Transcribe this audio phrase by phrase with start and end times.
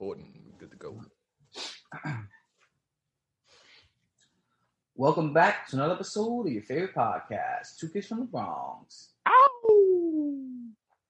[0.00, 0.16] are.
[0.58, 1.00] Good to go.
[4.94, 9.12] Welcome back to another episode of your favorite podcast, Two Kids from the Bronx.
[9.28, 10.22] Ow!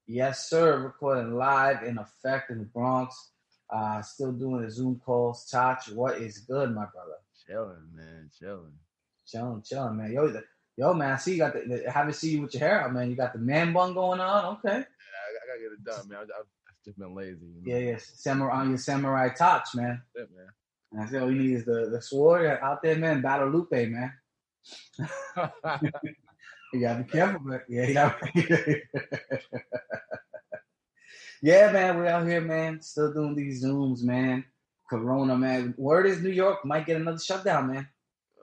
[0.07, 0.79] Yes, sir.
[0.81, 3.31] Recording live in effect in the Bronx.
[3.71, 5.51] Uh, still doing the Zoom calls.
[5.53, 7.19] Chach, what is good, my brother?
[7.47, 8.31] Chilling, man.
[8.39, 8.73] Chilling.
[9.27, 10.13] Chilling, chilling, man.
[10.13, 10.45] Yo, the,
[10.77, 11.13] yo, man.
[11.13, 11.91] I see you got the, the.
[11.91, 13.11] Haven't seen you with your hair out, man.
[13.11, 14.57] You got the man bun going on.
[14.59, 14.79] Okay.
[14.79, 16.19] Yeah, I, I gotta get it done, man.
[16.19, 16.47] I, I've
[16.87, 17.47] just been lazy.
[17.47, 17.79] You know?
[17.79, 17.99] Yeah, yeah.
[17.99, 20.01] Samurai on your samurai touch, man.
[20.15, 20.47] That's it, man.
[20.93, 23.21] And I said, all you need is the the sword out there, man.
[23.21, 24.13] Battle Lupe, man.
[26.73, 28.33] You gotta be careful, but yeah, gotta
[31.43, 31.97] yeah, man.
[31.97, 32.83] We're out here, man.
[32.83, 34.45] Still doing these zooms, man.
[34.91, 35.75] Corona, man.
[35.79, 37.89] Word is New York might get another shutdown, man.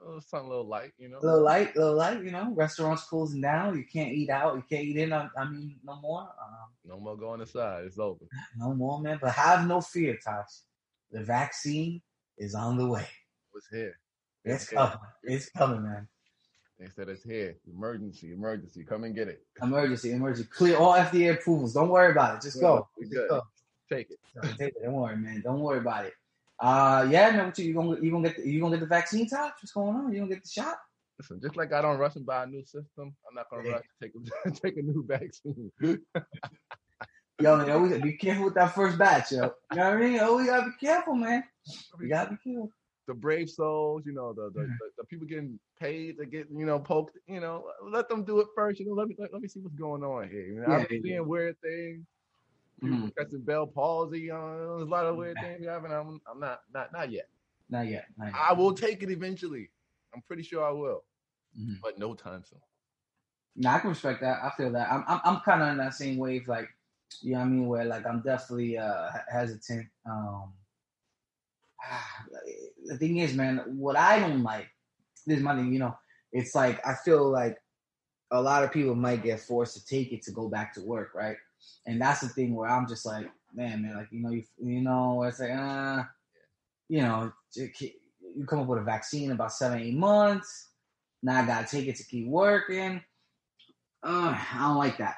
[0.06, 1.20] Oh, something a little light, you know.
[1.20, 2.24] A little light, a little light.
[2.24, 3.78] You know, restaurants closing down.
[3.78, 4.56] You can't eat out.
[4.56, 5.14] You can't eat in.
[5.14, 6.22] I, I mean, no more.
[6.22, 7.86] Um, No more going inside.
[7.86, 8.26] It's over.
[8.58, 9.20] no more, man.
[9.22, 10.62] But have no fear, Tosh.
[11.12, 12.02] The vaccine
[12.38, 13.08] is on the way.
[13.56, 14.00] It's here.
[14.44, 14.80] It's here.
[14.80, 14.98] coming.
[15.24, 16.08] It's coming, man.
[16.80, 17.56] They said it's here.
[17.72, 18.84] Emergency, emergency.
[18.84, 19.46] Come and get it.
[19.62, 20.50] Emergency, emergency.
[20.52, 21.74] Clear all FDA approvals.
[21.74, 22.42] Don't worry about it.
[22.42, 22.88] Just go.
[23.00, 23.42] Just go.
[23.90, 24.20] Take it.
[24.58, 24.84] Take it.
[24.84, 25.42] Don't worry, man.
[25.42, 26.14] Don't worry about it.
[26.64, 27.48] Uh, yeah, man.
[27.48, 29.52] What you, you gonna you gonna get the, you gonna get the vaccine, Tosh?
[29.62, 30.14] What's going on?
[30.14, 30.78] You gonna get the shot?
[31.20, 33.74] Listen, just like I don't rush and buy a new system, I'm not gonna Yeah.
[33.76, 34.14] rush to take
[34.46, 35.72] a, take a new vaccine.
[37.42, 39.52] Yo, man, always be careful with that first batch, yo.
[39.72, 40.20] You know what I mean?
[40.20, 41.44] Always gotta be careful, man.
[42.00, 42.72] You gotta be careful.
[43.08, 44.78] the brave souls, you know, the the, Mhm.
[44.80, 48.40] the the people getting paid to get, you know, poked, you know, let them do
[48.40, 48.80] it first.
[48.80, 50.46] You know, let me let, let me see what's going on here.
[50.48, 52.06] You know, Yeah, I'm yeah, seeing weird things.
[52.84, 53.16] Mhm.
[53.18, 54.30] catching Bell palsy.
[54.30, 55.94] Uh, there's a lot of weird things happening.
[55.98, 57.30] I'm, I'm not not not yet.
[57.70, 58.08] Not yet.
[58.18, 58.36] Not yet.
[58.36, 59.70] I will take it eventually.
[60.14, 61.04] I'm pretty sure I will,
[61.58, 61.80] Mhm.
[61.82, 62.62] but no time soon.
[63.56, 64.44] Nah, I can respect that.
[64.44, 64.92] I feel that.
[64.92, 66.68] I'm I'm, I'm kind of in that same wave, like
[67.22, 69.88] you know what I mean, where like I'm definitely uh hesitant.
[70.06, 70.54] Um,
[72.88, 74.68] the thing is, man, what I don't like,
[75.26, 75.74] this is my thing.
[75.74, 75.98] You know,
[76.32, 77.58] it's like I feel like
[78.32, 81.14] a lot of people might get forced to take it to go back to work,
[81.14, 81.38] right?
[81.86, 84.82] And that's the thing where I'm just like, man, man, like you know, you you
[84.82, 86.04] know, it's like, uh,
[86.90, 90.70] you know, you come up with a vaccine in about seven, eight months.
[91.22, 93.02] Now I gotta take it to keep working.
[94.04, 95.16] Uh, I don't like that.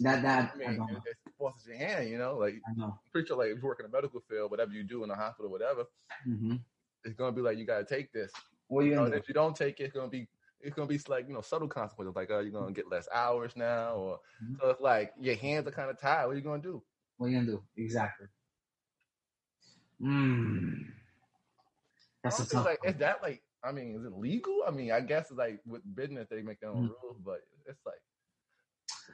[0.00, 1.02] That that I I don't know.
[1.04, 2.08] it forces your hand.
[2.08, 2.86] You know, like I know.
[2.86, 5.08] I'm pretty sure, like if you work in the medical field, whatever you do in
[5.08, 5.84] the hospital, whatever,
[6.24, 6.56] hmm
[7.04, 8.32] it's gonna be like you gotta take this.
[8.68, 10.28] What you You know, if you don't take it, it's gonna be
[10.62, 13.52] it's gonna be like you know subtle consequences, like oh you're gonna get less hours
[13.56, 14.58] now, or Mhm.
[14.60, 16.26] so it's like your hands are kind of tied.
[16.26, 16.82] What are you gonna do?
[17.16, 17.62] What are you gonna do?
[17.76, 18.26] Exactly.
[20.00, 20.86] Mm.
[22.24, 22.64] That's a tough.
[22.66, 24.62] like is that like I mean is it legal?
[24.66, 26.92] I mean I guess it's like with business they make their own Mhm.
[27.02, 28.00] rules, but it's like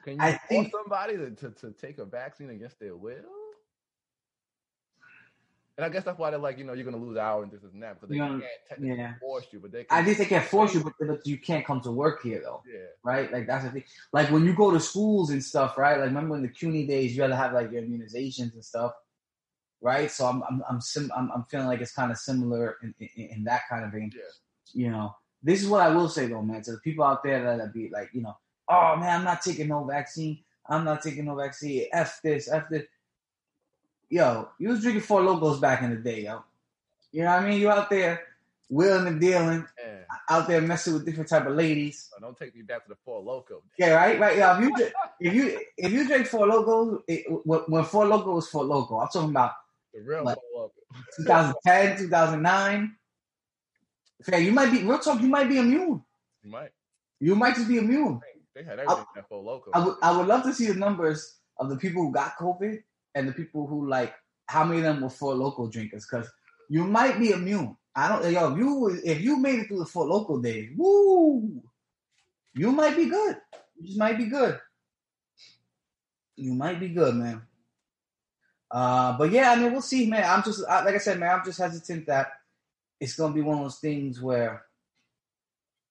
[0.03, 3.25] can you I force think- somebody to, to to take a vaccine against their will?
[5.79, 7.63] And I guess that's why they're like, you know, you're gonna lose hours and this
[7.71, 9.13] and that because they know, can't technically yeah.
[9.21, 10.05] force you, but they I can.
[10.05, 12.87] think they can force you, but, but you can't come to work here though, yeah,
[13.01, 13.31] right?
[13.31, 13.85] Like that's the thing.
[14.11, 15.97] Like when you go to schools and stuff, right?
[15.97, 18.91] Like remember in the CUNY days, you had to have like your immunizations and stuff,
[19.79, 20.11] right?
[20.11, 23.27] So I'm I'm I'm sim- I'm, I'm feeling like it's kind of similar in, in,
[23.27, 24.11] in that kind of vein.
[24.13, 24.21] yeah.
[24.73, 27.41] you know, this is what I will say though, man, to the people out there
[27.41, 28.35] that, that be like, you know,
[28.67, 30.39] oh man, I'm not taking no vaccine.
[30.67, 31.87] I'm not taking no vaccine.
[31.93, 32.83] F this, F this.
[34.09, 36.43] Yo, you was drinking Four Lokos back in the day, yo.
[37.11, 37.59] You know what I mean?
[37.59, 38.21] You out there
[38.69, 39.97] wheeling and dealing, yeah.
[40.29, 42.09] out there messing with different type of ladies.
[42.11, 43.61] So don't take me back to the Four Loko.
[43.77, 44.37] Yeah, right, right.
[44.37, 44.87] Yeah, if you
[45.19, 49.09] if you if you drink Four Lokos, it, when, Four Loko was Four Loko, I'm
[49.09, 49.53] talking about
[49.93, 50.71] The real Like- Four Loko.
[51.17, 52.95] 2010, 2009.
[54.23, 55.21] Fair, you might be real talk.
[55.21, 56.03] You might be immune.
[56.43, 56.71] You might.
[57.19, 58.21] You might just be immune.
[58.55, 59.69] They had everything in that Four Loko.
[59.73, 62.81] I would I would love to see the numbers of the people who got COVID
[63.15, 64.13] and the people who like
[64.45, 66.29] how many of them were Four Loko drinkers because
[66.69, 67.75] you might be immune.
[67.95, 71.61] I don't yo if you if you made it through the Four Loko days, woo,
[72.53, 73.37] you might be good.
[73.79, 74.59] You just might be good.
[76.35, 77.41] You might be good, man.
[78.71, 80.23] Uh, but yeah, I mean, we'll see, man.
[80.23, 81.31] I'm just I, like I said, man.
[81.31, 82.31] I'm just hesitant that
[82.99, 84.63] it's gonna be one of those things where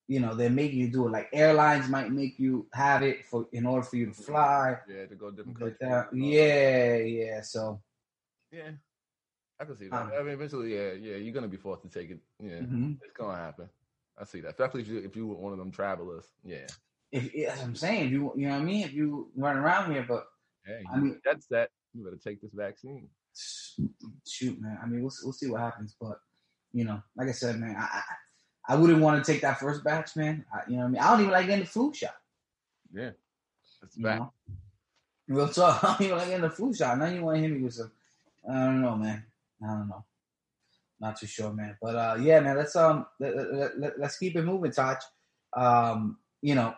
[0.08, 1.10] you know they're making you do it.
[1.10, 4.78] Like airlines might make you have it for in order for you to fly.
[4.88, 5.76] yeah, to go different countries.
[5.80, 6.08] that.
[6.14, 7.40] Yeah, yeah.
[7.42, 7.80] So
[8.50, 8.70] Yeah.
[9.60, 10.00] I can see that.
[10.02, 12.20] Um, I mean, eventually, yeah, yeah, you're gonna be forced to take it.
[12.40, 12.96] Yeah, mhm.
[13.02, 13.68] it's gonna happen.
[14.16, 14.50] I see that.
[14.50, 16.24] Especially if you if you were one of them travelers.
[16.44, 16.66] Yeah.
[17.12, 19.92] if as I'm saying, if you you know what I mean, if you run around
[19.92, 20.26] here, but
[20.64, 21.70] Hey, I mean- that's that.
[21.94, 23.08] You better take this vaccine.
[24.26, 24.78] shoot, man.
[24.82, 26.18] I mean, we'll we'll see what happens, but
[26.72, 28.02] you know, like I said, man, I I,
[28.68, 30.44] I wouldn't want to take that first batch, man.
[30.52, 31.02] I, you know what I mean?
[31.02, 32.16] I don't even like getting the flu shot.
[32.92, 33.10] Yeah.
[33.82, 34.18] It's You back.
[34.18, 34.32] know?
[35.26, 36.98] Real talk, I don't even like getting the flu shot.
[36.98, 37.90] Now you want to hit me with some
[38.48, 39.24] I don't know, man.
[39.62, 40.04] I don't know.
[41.00, 41.76] Not too sure, man.
[41.80, 42.56] But uh, yeah, man.
[42.56, 44.98] Let's um let, let, let, let's keep it moving, Taj.
[45.54, 46.74] Um, you know,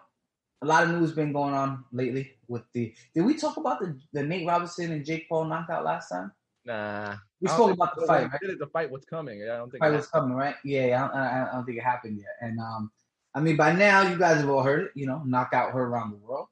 [0.62, 2.94] a lot of news been going on lately with the.
[3.14, 6.32] Did we talk about the the Nate Robinson and Jake Paul knockout last time?
[6.64, 7.16] Nah.
[7.40, 8.40] We spoke about the fight, right?
[8.40, 9.42] did it, The fight was coming.
[9.42, 9.82] I don't think.
[9.82, 10.56] Fight was coming, right?
[10.64, 11.06] Yeah, yeah.
[11.06, 12.36] I, I, I don't think it happened yet.
[12.40, 12.90] And um,
[13.34, 14.90] I mean, by now you guys have all heard it.
[14.94, 16.48] You know, knock out her around the world.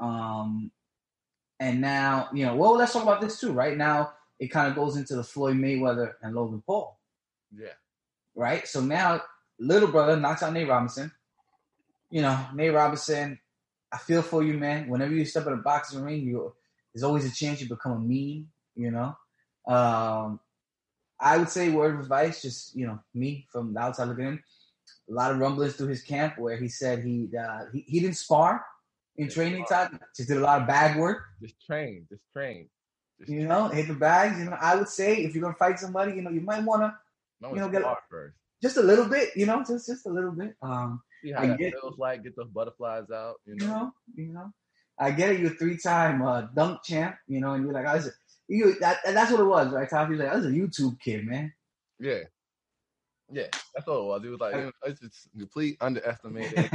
[0.00, 0.70] Um,
[1.60, 2.56] and now you know.
[2.56, 3.52] Well, let's talk about this too.
[3.52, 6.98] Right now, it kind of goes into the Floyd Mayweather and Logan Paul.
[7.56, 7.68] Yeah.
[8.34, 8.66] right?
[8.66, 9.22] So now,
[9.58, 11.12] little brother knocks out Nate Robinson.
[12.10, 13.38] You know, Nate Robinson,
[13.92, 14.88] I feel for you, man.
[14.88, 16.52] Whenever you step in a boxing ring, you
[16.92, 18.48] there's always a chance you become a meme.
[18.74, 19.16] You know,
[19.66, 20.40] um,
[21.20, 24.42] I would say word of advice, just you know, me from the outside looking in.
[25.10, 28.16] A lot of rumblings through his camp where he said he uh, he, he didn't
[28.16, 28.64] spar
[29.16, 29.88] in Didn't training spar.
[29.88, 31.22] time, just did a lot of bag work.
[31.42, 32.06] Just train.
[32.08, 32.68] Just train.
[33.18, 34.38] Just You know, hit the bags.
[34.38, 36.96] You know, I would say if you're gonna fight somebody, you know, you might wanna
[37.40, 38.36] No, you know, get- first.
[38.62, 39.36] just a little bit.
[39.36, 40.54] You know, just just a little bit.
[40.62, 42.22] Um, See how I that get- feels like.
[42.22, 43.36] Get those butterflies out.
[43.46, 43.74] You you know.
[43.76, 44.52] know, you know.
[44.98, 45.40] I get it.
[45.40, 48.12] You're three-time uh, dunk champ, you know, and you're like, I was, a-
[48.50, 49.88] you that, that's what it was, right?
[49.88, 51.52] Tom, you're like, I was a YouTube kid, man.
[51.98, 52.20] Yeah.
[53.32, 54.24] Yeah, that's all it was.
[54.24, 56.56] It was like it's just complete underestimated.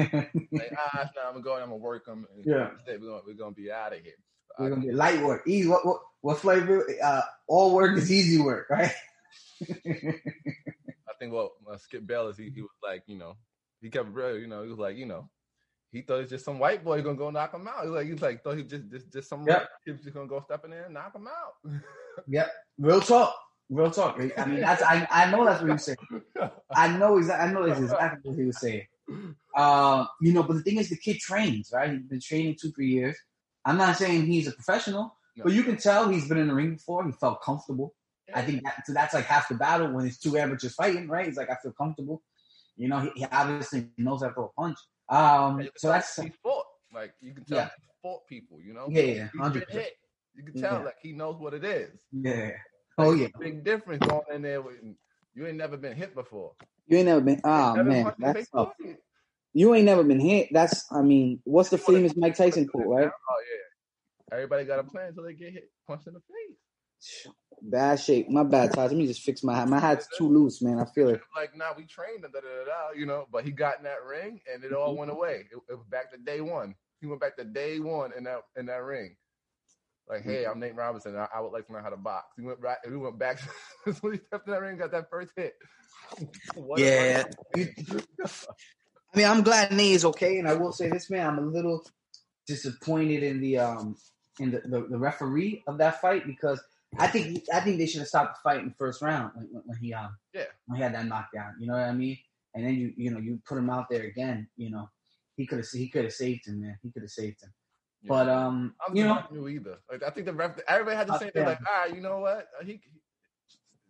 [0.53, 2.25] like, ah, nah, I'm gonna go and I'm gonna work them.
[2.45, 2.69] Yeah.
[2.87, 4.13] we're gonna we're gonna be out of here.
[4.57, 5.67] We're gonna be light work, easy.
[5.67, 6.87] What what, what flavor?
[7.03, 8.93] Uh, all work is easy work, right?
[9.69, 13.35] I think what uh, Skip Bayless, he, he was like, you know,
[13.81, 15.29] he kept real, you know, he was like, you know,
[15.95, 17.83] he thought it's just some white boy gonna go knock him out.
[17.83, 19.69] He's like, he's like, thought he just just just some Yep.
[19.85, 21.81] kid just gonna go step in there and knock him out.
[22.27, 23.33] yep, real talk,
[23.69, 24.19] real talk.
[24.37, 25.97] I mean, that's I, I know that's what he was saying.
[26.75, 27.49] I know exactly.
[27.49, 28.87] I know that's exactly what he was saying.
[29.55, 31.91] Um, you know, but the thing is, the kid trains, right?
[31.91, 33.17] He's been training two, three years.
[33.63, 36.73] I'm not saying he's a professional, but you can tell he's been in the ring
[36.73, 37.05] before.
[37.05, 37.93] He felt comfortable.
[38.33, 41.25] I think that, so that's like half the battle when it's two amateurs fighting, right?
[41.27, 42.21] He's like, I feel comfortable.
[42.75, 44.77] You know, he, he obviously knows how to throw a punch.
[45.09, 46.65] Um, And you can so that's he fought.
[46.93, 47.69] Like you can tell Yeah.
[47.77, 48.87] he fought people, you know?
[48.89, 49.85] Yeah, yeah, 100%.
[50.35, 50.83] You can tell Yeah.
[50.85, 51.99] like he knows what it is.
[52.11, 52.51] yeah.
[52.97, 53.27] Oh Like, yeah.
[53.39, 54.77] Big difference going in there with
[55.33, 56.53] you ain't never been hit before.
[56.87, 57.41] You ain't never been.
[57.43, 58.73] Oh Never man, that's tough.
[59.53, 60.49] You ain't never been hit.
[60.51, 60.85] That's.
[60.91, 63.07] I mean, what's the famous Mike Tyson quote, right?
[63.07, 64.35] Oh yeah.
[64.35, 66.57] Everybody got a plan until they get hit, punched in the face.
[67.61, 68.29] Bad shape.
[68.29, 68.91] My bad, Todd.
[68.91, 69.67] Let me just fix my hat.
[69.67, 70.79] My hat's too loose, man.
[70.79, 71.21] I feel it.
[71.35, 73.27] Like, nah, we trained him, da, da, da, da, you know.
[73.31, 75.45] But he got in that ring, and it all went away.
[75.51, 76.75] It, it was back to day one.
[77.01, 79.15] He went back to day one in that in that ring.
[80.07, 81.15] Like, hey, I'm Nate Robinson.
[81.17, 82.25] I, I would like to learn how to box.
[82.37, 82.85] He went back.
[82.85, 83.41] He went back
[84.01, 85.55] when he stepped in that ring, got that first hit.
[86.55, 87.23] What Yeah.
[87.55, 91.27] I mean, I'm glad Nate is okay, and I will say this, man.
[91.27, 91.83] I'm a little
[92.45, 93.97] disappointed in the um
[94.39, 96.61] in the, the, the referee of that fight because
[96.99, 99.63] I think I think they should have stopped the fight in the first round when,
[99.65, 100.45] when, he um Yeah.
[100.65, 101.53] when he had that knockdown.
[101.59, 102.17] You know what I mean?
[102.53, 104.47] And then you you know you put him out there again.
[104.57, 104.89] You know
[105.35, 106.77] he could have he could have saved him, man.
[106.81, 107.53] He could have saved him.
[108.01, 108.09] Yeah.
[108.09, 109.77] But um, you know, knew either.
[109.91, 111.31] Like I think the ref, everybody had the Uh, same.
[111.35, 111.41] yeah.
[111.41, 112.47] Thing, like, ah, you know what?
[112.59, 112.79] Uh, He,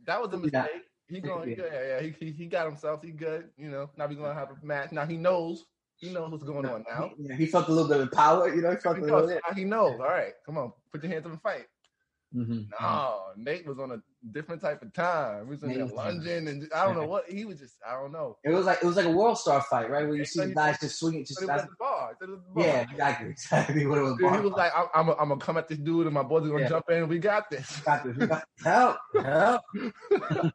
[0.06, 0.42] that was a Yeah.
[0.64, 0.82] mistake.
[1.08, 1.56] He going, Yeah.
[1.60, 2.02] yeah, yeah, yeah.
[2.02, 3.04] He, he he got himself.
[3.04, 3.50] He good.
[3.58, 3.90] You know.
[3.98, 4.92] Now we gonna have a match.
[4.92, 5.66] Now he knows.
[5.98, 7.12] He knows what's going on now.
[7.18, 8.54] he, yeah, he felt a little bit of power.
[8.54, 9.30] You know, he felt He a little knows.
[9.30, 9.42] bit.
[9.56, 10.00] He knows.
[10.00, 11.68] All right, come on, put your hands up and fight.
[12.36, 12.68] Mhm.
[12.82, 13.98] No, Nate was on a
[14.32, 15.46] different type of time.
[15.46, 17.76] He was in Nate there lunging, and I don't know what he was just.
[17.88, 18.38] I don't know.
[18.44, 20.06] It was like it was like a world star fight, right?
[20.06, 22.12] Where you see the guys just swinging, just it was at the bar.
[22.20, 22.66] The bar.
[22.66, 24.18] yeah, exactly, exactly what it was.
[24.18, 26.44] Dude, he was like, I'm, I'm, I'm gonna come at this dude, and my boys
[26.44, 26.68] are gonna Yeah.
[26.70, 27.08] jump in.
[27.08, 27.80] We got this.
[27.82, 29.62] got this, we got help, help.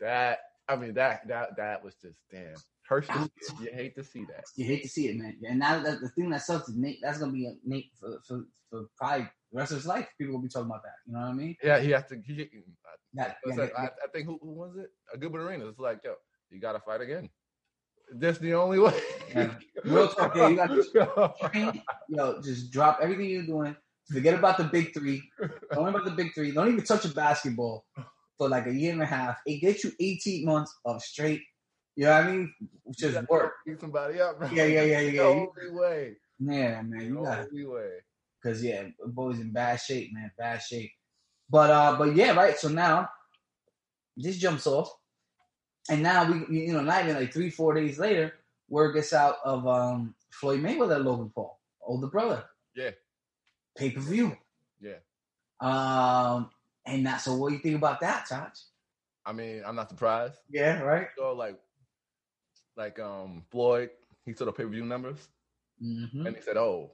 [0.00, 0.38] That
[0.72, 2.54] I mean that that that was just damn.
[2.88, 3.30] To it.
[3.60, 4.44] You hate to see that.
[4.54, 5.38] You hate to see it, man.
[5.48, 6.98] And now that the thing that sucks is Nate.
[7.00, 10.08] That's gonna be a Nate for, for, for probably the rest of his life.
[10.18, 10.96] People will be talking about that.
[11.06, 11.56] You know what I mean?
[11.62, 12.20] Yeah, he has to.
[12.26, 12.50] He,
[13.14, 14.90] That, I, yeah, I, I think who, who was it?
[15.14, 15.68] A good arena.
[15.68, 16.14] It's like yo,
[16.50, 17.30] you got to fight again.
[18.14, 18.98] That's the only way.
[19.34, 19.54] Yeah.
[19.84, 23.74] Real talk, yeah, you got train, yo, just drop everything you're doing.
[24.12, 25.22] Forget about the big three.
[25.72, 26.50] Don't worry about the big three.
[26.50, 27.86] Don't even touch a basketball
[28.38, 29.38] for like a year and a half.
[29.46, 31.42] It gets you 18 months of straight.
[31.96, 32.54] You know what I mean?
[32.98, 33.52] Just work.
[33.66, 34.38] Beat somebody up.
[34.38, 34.48] Bro.
[34.50, 35.22] Yeah, yeah, yeah, The yeah.
[35.34, 36.16] You- only way.
[36.38, 37.90] Yeah, man, The you got only way.
[38.42, 40.90] because yeah, boy's in bad shape, man, bad shape.
[41.50, 42.56] But uh, but yeah, right.
[42.58, 43.08] So now
[44.16, 44.90] this jumps off,
[45.90, 48.32] and now we, you know, not even like three, four days later,
[48.68, 52.44] word gets out of um Floyd Mayweather, Logan Paul, older brother.
[52.74, 52.90] Yeah.
[53.76, 54.36] Pay per view.
[54.80, 54.98] Yeah.
[55.60, 56.50] Um,
[56.86, 57.18] and that.
[57.20, 58.50] So what do you think about that, Taj?
[59.24, 60.38] I mean, I'm not surprised.
[60.50, 61.08] Yeah, right.
[61.16, 61.58] So like,
[62.76, 63.90] like um Floyd,
[64.24, 65.28] he saw the pay per view numbers,
[65.82, 66.26] Mm-hmm.
[66.26, 66.92] and he said, "Oh,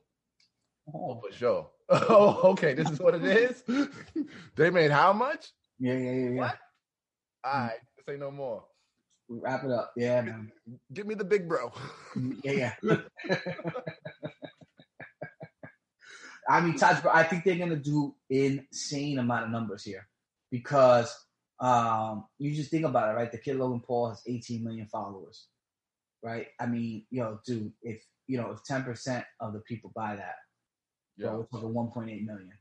[0.95, 2.75] oh, for sure." Oh, okay.
[2.75, 3.63] This is what it is.
[4.57, 5.53] they made how much?
[5.79, 6.41] Yeah, yeah, yeah, yeah.
[6.41, 6.59] What?
[7.45, 7.79] All right.
[8.07, 8.65] Say no more.
[9.29, 9.93] We wrap it up.
[9.97, 10.53] Yeah, man.
[10.93, 11.73] Give me the big bro.
[12.45, 12.97] Yeah, yeah.
[16.49, 20.09] I mean, Taj, I think they're gonna do insane amount of numbers here
[20.51, 21.15] because
[21.61, 23.31] um, you just think about it, right?
[23.31, 25.47] The kid Logan Paul has 18 million followers,
[26.23, 26.47] right?
[26.59, 30.37] I mean, yo, dude, if you know, if 10 percent of the people buy that,
[31.17, 31.29] Yeah.
[31.29, 32.53] Bro, we're talking 1.8 million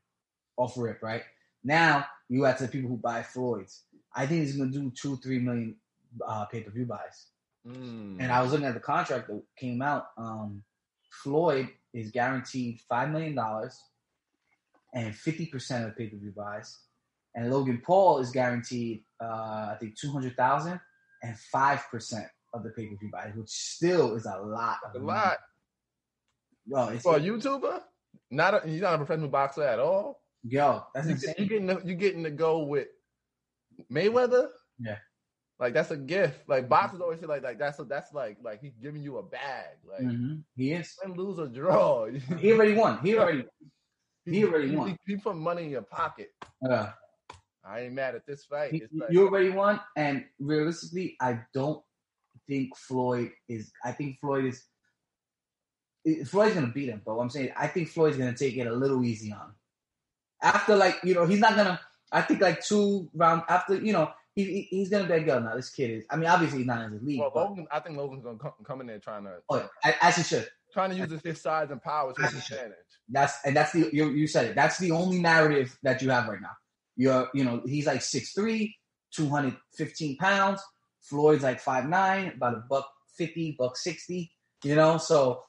[0.58, 1.24] off rip, right?
[1.64, 3.84] Now you add to the people who buy Floyd's.
[4.14, 5.78] I think he's gonna do two, three million
[6.26, 7.28] uh, pay per view buys.
[7.66, 8.18] Mm.
[8.20, 10.08] And I was looking at the contract that came out.
[10.18, 10.64] Um,
[11.10, 13.80] Floyd is guaranteed five million dollars
[14.94, 16.78] and fifty percent of the pay per view buys,
[17.36, 20.80] and Logan Paul is guaranteed, uh, I think, two hundred thousand
[21.24, 24.78] and five percent of the pay per view buys, which still is a lot.
[24.86, 25.20] Of a money.
[25.20, 25.38] lot
[26.66, 27.82] Yo, it's, for a YouTuber.
[28.30, 30.22] Not a, you're not a professional boxer at all.
[30.44, 31.34] yo, that's You insane.
[31.38, 32.88] get, you getting to, you getting to go with
[33.92, 34.50] Mayweather.
[34.80, 34.98] Yeah.
[35.60, 36.48] Like that's a gift.
[36.48, 39.24] Like boxers always say like like that's a, that's like like he's giving you a
[39.24, 39.78] bag.
[39.90, 40.44] Like Mhm.
[40.56, 40.96] He is.
[41.04, 42.06] win, lose or draw.
[42.40, 43.00] He already won.
[43.00, 43.46] He already.
[44.26, 44.90] He already won.
[44.90, 46.32] He, he put money in your pocket.
[46.70, 46.92] Uh,
[47.66, 48.72] I ain't mad at this fight.
[48.72, 51.84] he- like, you already won, and realistically, I don't
[52.48, 53.72] think Floyd is.
[53.84, 54.64] I think Floyd is.
[56.26, 58.72] Floyd's gonna beat him, but what I'm saying, I think Floyd's gonna take it a
[58.74, 59.40] little easy on.
[59.48, 59.56] him.
[60.42, 61.80] After like you know, he's not gonna.
[62.12, 65.40] I think like two round after you know, he, he he's gonna be like, yo,
[65.40, 66.06] now this kid is.
[66.12, 68.38] I mean, obviously he's not in his league, well, but Logan, I think Logan's gonna
[68.38, 70.48] come, come in there trying to oh, yeah, as he should.
[70.72, 72.76] trying to use his, his size and power to his advantage.
[73.10, 74.56] That's and that's the you, you said it.
[74.56, 76.52] That's the only narrative that you have right now.
[76.96, 78.72] You're you know he's like 6'3",
[79.16, 80.62] 215 pounds.
[81.02, 84.32] Floyd's like 5'9", about a buck fifty, buck sixty.
[84.64, 85.42] You know, so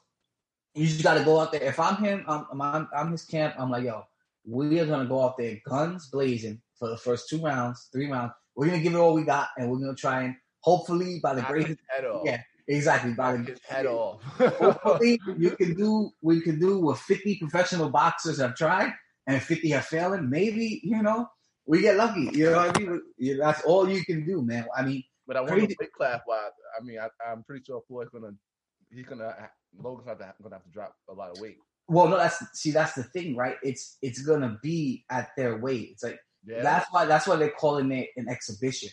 [0.73, 1.63] you just got to go out there.
[1.63, 3.53] If I'm him, I'm, I'm I'm his camp.
[3.59, 4.03] I'm like, yo,
[4.47, 8.31] we are gonna go out there guns blazing for the first two rounds, three rounds.
[8.59, 11.41] We're gonna give it all we got, and we're gonna try and hopefully by the
[11.41, 12.23] Knock grace, head off.
[12.25, 14.21] yeah, exactly by Knock the head off.
[14.23, 18.91] hopefully you can do we can do what 50 professional boxers have tried
[19.27, 20.21] and 50 have failed.
[20.23, 21.27] maybe you know
[21.65, 24.65] we get lucky you know what i mean You- that's all you can do man
[24.75, 26.51] i mean But I want to weight class wise.
[26.77, 28.31] I mean, I, I'm pretty sure Floyd's gonna
[28.91, 29.47] he's gonna uh,
[29.81, 31.57] Logan's have to, gonna have to drop a lot of weight.
[31.87, 35.89] well no that's see that's the thing right it's it's gonna be at their weight
[35.93, 38.89] it's like Yeah, that's why that's why they're calling it an exhibition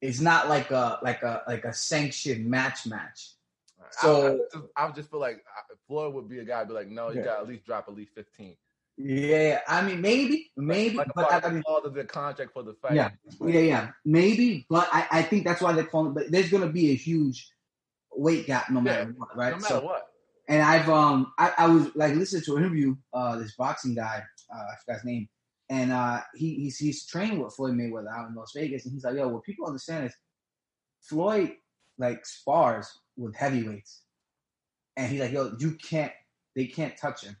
[0.00, 3.30] it's not like a like a like a sanctioned match match
[3.90, 5.44] so I, just, I just feel like
[5.86, 7.24] Floyd would be a guy be like, no, you Yeah.
[7.26, 8.56] got at least drop at least 15.
[8.96, 12.52] yeah i mean maybe maybe Like a but I, I mean, all of the contract
[12.52, 12.94] for the fight.
[12.94, 13.10] Yeah.
[13.40, 16.14] Yeah, yeah, maybe, but I, I think that's why they're calling.
[16.14, 17.48] But there's going to be a huge
[18.12, 19.50] weight gap no matter Yeah, what, right?
[19.50, 20.06] no matter so, what.
[20.48, 24.22] and I've um, I, I was like listening to an interview, uh, this boxing guy,
[24.54, 25.28] uh, I forgot his name,
[25.70, 29.04] and uh, he he's he's training with Floyd Mayweather out in Las Vegas, and he's
[29.04, 30.14] like, yo, what people understand is
[31.00, 31.52] Floyd
[31.98, 34.02] like spars with heavyweights,
[34.96, 36.12] and he's like, yo, you can't,
[36.54, 37.36] they can't touch him.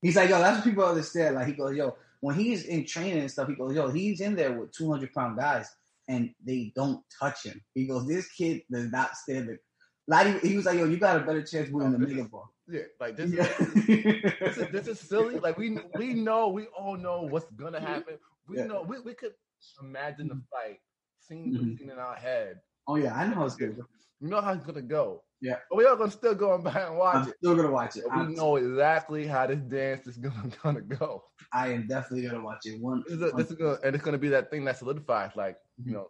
[0.00, 1.36] He's like, yo, that's what people understand.
[1.36, 4.34] Like he goes, yo, when he's in training and stuff, he goes, yo, he's in
[4.36, 5.68] there with 200 pound guys
[6.08, 7.60] and they don't touch him.
[7.74, 9.60] He goes, this kid does not stand it.
[10.08, 12.28] Like he, was like, yo, you got a better chance winning Oh, the this mega
[12.28, 12.52] ball.
[12.72, 13.44] Yeah, like this, Yeah.
[13.60, 15.38] is, this is this is silly.
[15.38, 18.14] Like we we know we all know what's gonna happen.
[18.48, 18.66] We Yeah.
[18.70, 19.34] know we, we could
[19.82, 20.78] imagine the fight,
[21.20, 21.78] scene Mhm.
[21.78, 22.60] scene in our head.
[22.88, 23.78] oh yeah, I know how it's good.
[24.20, 25.22] We know how it's gonna go.
[25.42, 25.58] Yeah.
[25.68, 27.34] but we are gonna still go and buy and watch I'm it.
[27.38, 28.04] still gonna watch it.
[28.08, 31.24] But we I'm- know exactly how this dance is gonna gonna go.
[31.52, 32.80] I am definitely gonna watch it.
[32.80, 35.32] One, This is, a, this is gonna, and it's gonna be that thing that solidifies,
[35.36, 35.94] like you Mhm.
[35.96, 36.06] know,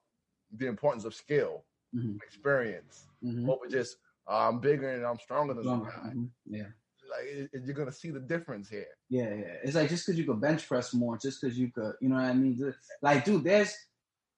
[0.60, 1.64] the importance of skill,
[1.96, 2.16] Mhm.
[2.22, 3.48] experience, Mhm.
[3.52, 3.96] over just
[4.28, 6.10] uh, I'm bigger and I'm stronger than guy.
[6.14, 6.28] Mhm.
[6.46, 6.68] Yeah.
[7.10, 8.86] Like it, it- you're gonna see the difference here.
[9.08, 9.54] Yeah, yeah.
[9.64, 12.16] It's like just because you could bench press more, just because you could, you know
[12.16, 12.74] what I mean?
[13.02, 13.74] Like, dude, there's,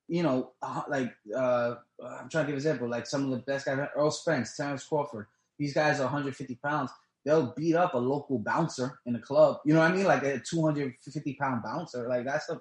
[0.09, 2.89] you know, uh, like uh, I'm trying to give an example.
[2.89, 5.27] Like some of the best guys, Errol Spence, Terrence Crawford.
[5.59, 6.91] These guys are 150 pounds.
[7.25, 9.59] They'll beat up a local bouncer in a club.
[9.65, 10.05] You know what I mean?
[10.05, 12.07] Like a 250 pound bouncer.
[12.09, 12.61] Like that's a,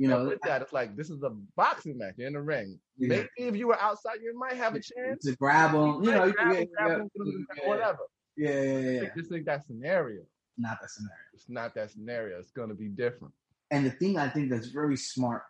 [0.00, 2.40] you You know, with that, it's like this is a boxing match you're in the
[2.40, 2.78] ring.
[2.96, 3.08] Yeah.
[3.08, 5.24] Maybe if you were outside, you might have a chance.
[5.24, 6.02] to grab them.
[6.02, 7.98] You know, grab him, grab yeah, him, put him in yeah, whatever.
[8.34, 9.08] yeah, yeah, yeah, yeah.
[9.14, 10.22] Just think that scenario.
[10.56, 11.16] Not that scenario.
[11.34, 12.38] It's not that scenario.
[12.38, 13.34] It's gonna be different.
[13.70, 15.42] And the thing I think that's very smart,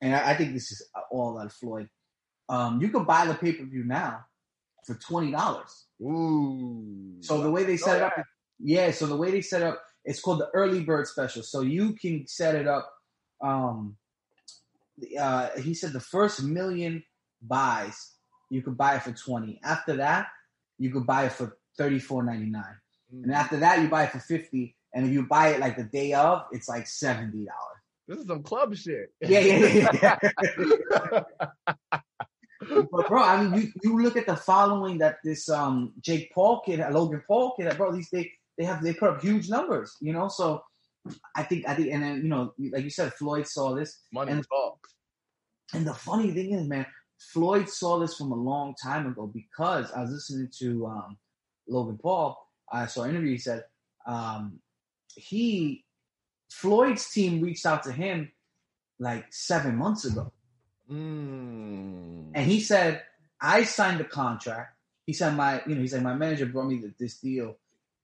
[0.00, 1.88] and I, I think this is all out of Floyd.
[2.48, 4.24] Um, you can buy the pay per view now
[4.84, 5.86] for twenty dollars.
[6.02, 7.14] Ooh.
[7.20, 8.12] So the way they set it up,
[8.58, 8.90] yeah.
[8.90, 11.44] So the way they set it up, it's called the early bird special.
[11.44, 12.90] So you can set it up.
[13.40, 13.96] Um,
[15.18, 17.02] uh, he said the first million
[17.42, 18.12] buys
[18.50, 19.60] you could buy it for twenty.
[19.64, 20.28] After that,
[20.78, 22.76] you could buy it for thirty four ninety nine.
[23.14, 23.24] Mm.
[23.24, 24.76] And after that, you buy it for 50.
[24.94, 27.74] and if you buy it like the day of, it's like seventy dollars.
[28.06, 29.12] This is some club shit.
[29.20, 30.18] Yeah, yeah, yeah.
[30.22, 31.22] yeah.
[32.92, 36.60] but bro, I mean, you, you look at the following that this um Jake Paul
[36.64, 37.92] kid, Logan Paul kid, bro.
[37.92, 40.28] These they they have they put up huge numbers, you know.
[40.28, 40.62] So
[41.34, 44.32] I think I think, and then you know, like you said, Floyd saw this, Money
[44.32, 44.94] And- talks.
[45.74, 46.86] and the funny thing is, man,
[47.32, 51.18] Floyd saw this from a long time ago because I was listening to um,
[51.68, 52.36] Logan Paul.
[52.72, 53.32] I saw an interview.
[53.32, 53.64] He said
[54.06, 54.60] um,
[55.14, 55.84] he
[56.50, 58.30] Floyd's team reached out to him
[58.98, 60.32] like seven months ago,
[60.90, 62.30] Mm.
[62.34, 63.02] and he said,
[63.40, 66.82] "I signed the contract." He said, "My, you know, he said my manager brought me
[66.98, 67.56] this deal,"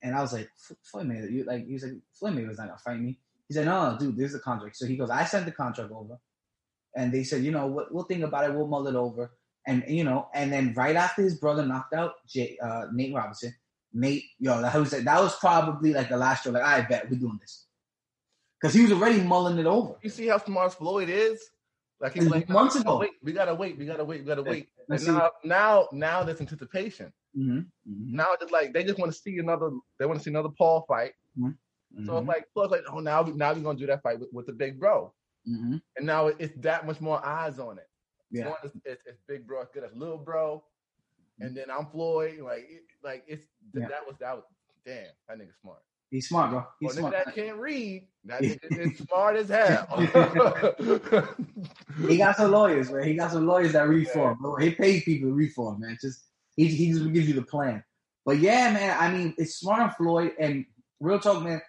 [0.03, 2.69] and I was like, "F- "Floyd Mayweather, you like?" He was like, "Floyd Mayweather's not
[2.69, 5.11] gonna fight me." He said, "No, no, dude, this is the contract." So he goes,
[5.11, 6.19] "I sent the contract over."
[6.97, 8.55] and they said, you know, we'll, we'll think about it.
[8.55, 9.33] We'll mull it over.
[9.67, 13.55] And you know, and then right after his brother knocked out Jay, uh, Nate Robinson,
[13.93, 16.51] Nate, yo, that was that was probably like the last show.
[16.51, 17.67] Like, I bet we're doing this
[18.61, 19.97] because he was already mulling it over.
[20.03, 21.41] You see how smart Floyd is?
[22.01, 22.99] Like he's like months "No, ago.
[22.99, 23.77] Wait, we gotta wait.
[23.79, 24.21] We gotta wait.
[24.21, 24.69] We gotta wait.
[24.89, 27.13] And now, now, now there's anticipation.
[27.39, 27.59] Mm-hmm.
[27.59, 28.17] Mm-hmm.
[28.17, 29.71] Now it's just like they just want to see another.
[29.99, 31.13] They want to see another Paul fight.
[32.07, 34.29] So it's like plus like oh now we now we're gonna do that fight with,
[34.33, 35.13] with the big bro.
[35.45, 37.89] hmm And now it's that much more eyes on it.
[38.31, 38.49] Yeah.
[38.49, 40.63] One is it's, it's big bro as good as little bro,
[41.41, 42.39] and then I'm Floyd.
[42.41, 43.43] Like it, like it's
[43.75, 43.89] Yeah.
[43.89, 44.45] that was that was
[44.87, 45.83] damn that nigga smart.
[46.11, 46.65] He's smart, bro.
[46.81, 47.25] He's Well, smart.
[47.25, 49.87] that can't read, that is smart as hell.
[52.09, 53.05] He got some lawyers, man.
[53.05, 54.57] He got some lawyers that read for him, bro.
[54.57, 55.99] He pays people to read for him, man.
[56.01, 56.25] Just
[56.57, 57.85] he he just gives you the plan.
[58.25, 58.97] But yeah, man.
[58.99, 60.65] I mean, it's smart on Floyd and
[60.99, 61.61] real talk, man.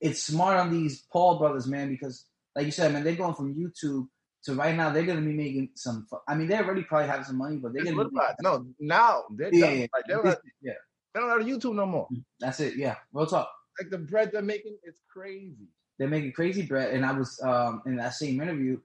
[0.00, 2.26] It's smart on these Paul brothers, man, because
[2.56, 4.06] like you said, man, they're going from YouTube
[4.44, 4.90] to right now.
[4.90, 6.06] They're gonna be making some.
[6.28, 8.04] I mean, they already probably have some money, but they're It's gonna.
[8.08, 8.36] Be, solidified.
[8.42, 9.78] No, now they're yeah, done.
[9.78, 10.72] yeah, Like, they, don't have, yeah.
[11.14, 12.08] they don't have YouTube no more.
[12.40, 12.76] That's it.
[12.76, 13.48] Yeah, real talk.
[13.80, 15.68] Like the bread they're making, it's crazy.
[15.98, 16.94] they're making crazy bread.
[16.94, 18.78] And I was um, in that same interview,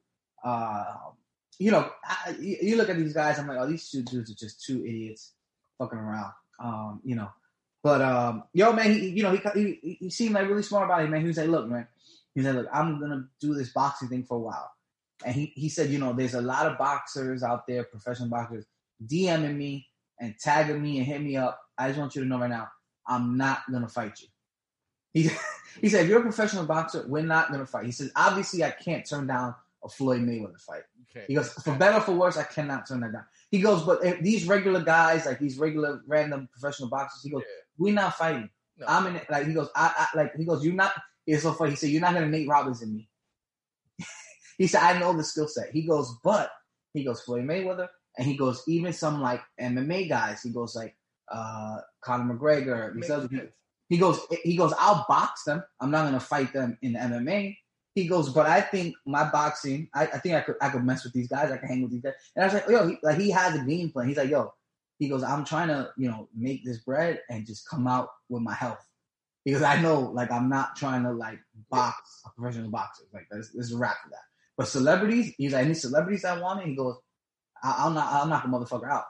[0.43, 0.85] uh,
[1.59, 4.35] you know, I, you look at these guys, I'm like, oh, these two dudes are
[4.35, 5.33] just two idiots
[5.77, 6.31] fucking around,
[6.63, 7.29] um, you know.
[7.83, 11.03] But um, yo, man, he, you know, he, he he seemed like really smart about
[11.03, 11.21] it, man.
[11.21, 11.87] He was like, look, man,
[12.35, 14.71] he said, look, I'm gonna do this boxing thing for a while,
[15.25, 18.65] and he he said, you know, there's a lot of boxers out there, professional boxers,
[19.05, 19.87] DMing me
[20.19, 21.59] and tagging me and hit me up.
[21.77, 22.67] I just want you to know right now,
[23.07, 24.27] I'm not gonna fight you.
[25.13, 25.29] He
[25.81, 27.85] he said, if you're a professional boxer, we're not gonna fight.
[27.85, 30.83] He says, obviously, I can't turn down a Floyd Mayweather fight.
[31.13, 31.25] Can't.
[31.27, 33.25] He goes, for better or for worse, I cannot turn that down.
[33.49, 37.41] He goes, but if these regular guys, like these regular random professional boxers, he goes,
[37.41, 37.63] Yeah.
[37.79, 38.49] we're not fighting.
[38.77, 38.85] No.
[38.87, 39.25] I'm in it.
[39.29, 40.93] Like he goes, I, I like he goes, you're not.
[41.25, 41.71] It's so funny.
[41.71, 43.09] He said, you're not gonna Nate Robinson me.
[44.57, 45.71] he said, I know the skill set.
[45.71, 46.51] He goes, but
[46.93, 50.41] he goes Floyd Mayweather, and he goes even some like MMA guys.
[50.43, 50.95] He goes like
[51.31, 52.93] uh Conor McGregor.
[52.95, 53.51] these other- sense.
[53.89, 55.63] He goes, he goes, I'll box them.
[55.81, 57.57] I'm not gonna fight them in the MMA.
[57.95, 61.03] He goes, but I think my boxing, I, I think I could, I could mess
[61.03, 61.51] with these guys.
[61.51, 62.13] I can hang with these guys.
[62.35, 64.07] And I was like, yo, he, like he has a game plan.
[64.07, 64.53] He's like, yo,
[64.99, 68.43] he goes, I'm trying to, you know, make this bread and just come out with
[68.43, 68.85] my health.
[69.43, 71.39] Because I know, like, I'm not trying to like
[71.71, 73.05] box a professional boxer.
[73.13, 74.21] Like, this, is a wrap for that.
[74.55, 76.95] But celebrities, he's like, any celebrities I want, he goes,
[77.63, 79.05] I, I'll not, I'll knock a motherfucker out.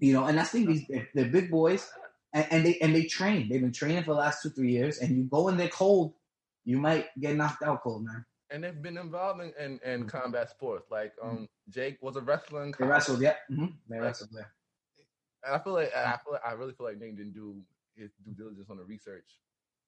[0.00, 0.66] You know, and the thing.
[0.66, 1.88] These they're big boys,
[2.36, 3.48] and, and they and they train.
[3.48, 6.14] They've been training for the last two three years, and you go in there cold,
[6.64, 8.24] you might get knocked out cold, man.
[8.50, 10.86] and they've been involved in, in, in combat sports.
[10.90, 13.36] Like um, Jake was a wrestler in They wrestled, yeah.
[13.48, 14.44] hmm They wrestled, yeah.
[15.54, 17.56] I feel like I feel like, I really feel like Nate didn't do
[17.96, 19.38] his due diligence on the research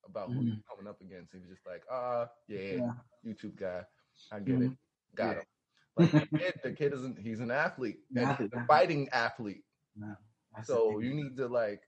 [0.08, 1.32] about who he's coming up against.
[1.32, 2.78] He was just like, uh, yeah, Mm-hmm.
[2.78, 3.32] Yeah.
[3.34, 3.82] YouTube guy,
[4.32, 4.76] I get it, Mhm.
[5.14, 5.40] got Yeah.
[5.40, 5.44] him.
[5.96, 7.18] Like the kid, the kid isn't.
[7.18, 8.66] He's an athlete, An and athlete, a yeah.
[8.66, 9.64] fighting athlete.
[9.96, 10.16] The
[10.62, 11.82] So you need to like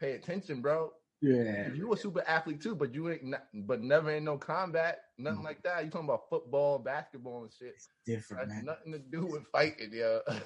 [0.00, 0.92] pay attention, bro.
[1.20, 4.38] yeah, If you a super athlete too, but you ain't, not, but never in no
[4.38, 5.44] combat, nothing Mhm.
[5.44, 5.84] like that.
[5.84, 7.76] You talking about football, basketball, and shit.
[8.06, 8.64] different, That's man.
[8.64, 10.18] nothing to do with fighting, yeah.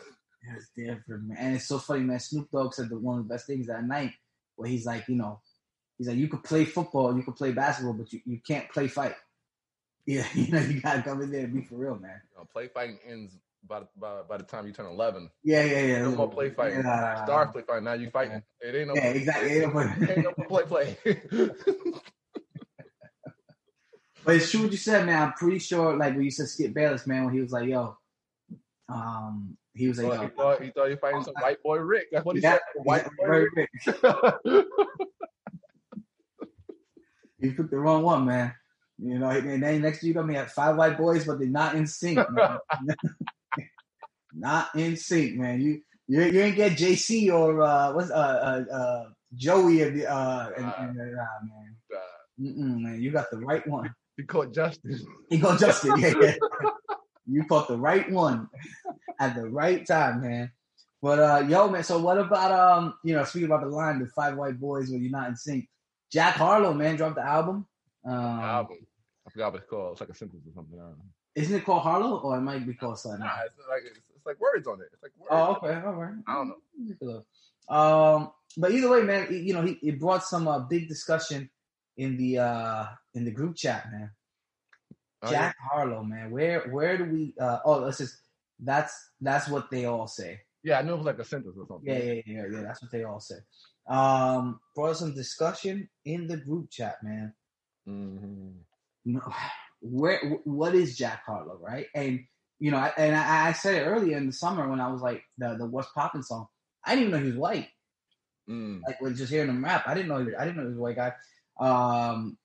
[0.56, 1.38] It's different, man.
[1.38, 2.20] And it's so funny, man.
[2.20, 4.12] Snoop Dogg said the one of the best things that night
[4.56, 5.40] where he's like, you know,
[5.96, 8.88] he's like, you could play football, you could play basketball, but you, you can't play
[8.88, 9.14] fight.
[10.06, 12.20] Yeah, you know, you gotta come in there and be for real, man.
[12.30, 15.30] You know, play fighting ends by, by by the time you turn eleven.
[15.42, 16.02] Yeah, yeah, yeah.
[16.02, 16.80] No more play fighting.
[16.80, 17.24] Yeah.
[17.24, 17.84] Stars play fighting.
[17.84, 18.42] Now you fighting.
[18.60, 18.94] It ain't no.
[18.94, 19.50] Yeah, exactly.
[19.52, 21.50] Ain't no play- ain't no play play.
[24.24, 25.22] But it's true what you said, man.
[25.22, 27.94] I'm pretty sure, like when you said Skip Bayless, man, when he was like, "Yo,"
[28.88, 32.06] um, he was like, Well, he thought he thought he fighting some white boy Rick.
[32.10, 32.60] That's what he Yeah, said.
[32.84, 33.70] White boy very Rick.
[37.38, 38.54] You picked the wrong one, man.
[38.96, 41.48] You know, and then next to you got me at five white boys, but they're
[41.48, 42.58] not in sync, man.
[44.36, 45.60] not in sync, man.
[45.60, 50.06] You you, you ain't get JC or uh what's uh uh, uh Joey of the
[50.06, 51.76] uh and, and, uh, man.
[52.40, 53.94] Mm-mm, man, you got the right one.
[54.16, 55.00] He caught Justin.
[55.30, 55.98] He go Justin.
[55.98, 56.34] Yeah, yeah.
[57.26, 58.48] you caught the right one
[59.20, 60.50] at the right time, man.
[61.00, 61.84] But uh, yo, man.
[61.84, 65.02] So what about um, you know, speaking about the line, the five white boys when
[65.02, 65.68] you're not in sync.
[66.12, 67.66] Jack Harlow, man, dropped the album.
[68.04, 68.78] Um, album.
[69.26, 69.92] I forgot what it's called.
[69.92, 70.78] It's like a sentence or something.
[70.78, 71.04] I don't know.
[71.34, 73.20] Isn't it called Harlow or it might be called something?
[73.20, 74.88] Nah, it's like it's, it's like words on it.
[74.92, 75.28] It's like words.
[75.30, 76.14] Oh, okay, all right.
[76.26, 76.54] I don't
[77.00, 77.24] know.
[77.68, 81.50] Um, but either way, man, it- you know, he it brought some uh, big discussion
[81.96, 84.10] in the uh in the group chat, man.
[85.22, 86.30] Oh, Jack Harlow, man.
[86.30, 87.34] Where where do we?
[87.40, 88.16] uh Oh, let's just
[88.60, 90.40] that's that's what they all say.
[90.62, 91.92] Yeah, I know it was like a sentence or something.
[91.92, 92.62] Yeah, yeah, yeah, yeah.
[92.62, 93.36] That's what they all say.
[93.86, 97.34] Um, brought some discussion in the group chat, man.
[97.86, 99.12] Mm-hmm.
[99.12, 99.32] know,
[99.80, 101.86] where what is Jack Harlow, right?
[101.94, 102.24] And
[102.58, 105.02] you know, I- and I, I said it earlier in the summer when I was
[105.02, 106.46] like the the What's Poppin' song.
[106.84, 107.68] I didn't even know he was white.
[108.48, 108.82] Mm.
[108.86, 110.76] Like with just hearing him rap, I didn't know he, I didn't know he was
[110.78, 111.12] a white guy.
[111.58, 112.36] Um,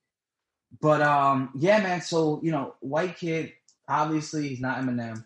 [0.82, 2.02] but um, yeah, man.
[2.02, 3.54] So you know, white kid.
[3.88, 5.26] Obviously, he's not Eminem,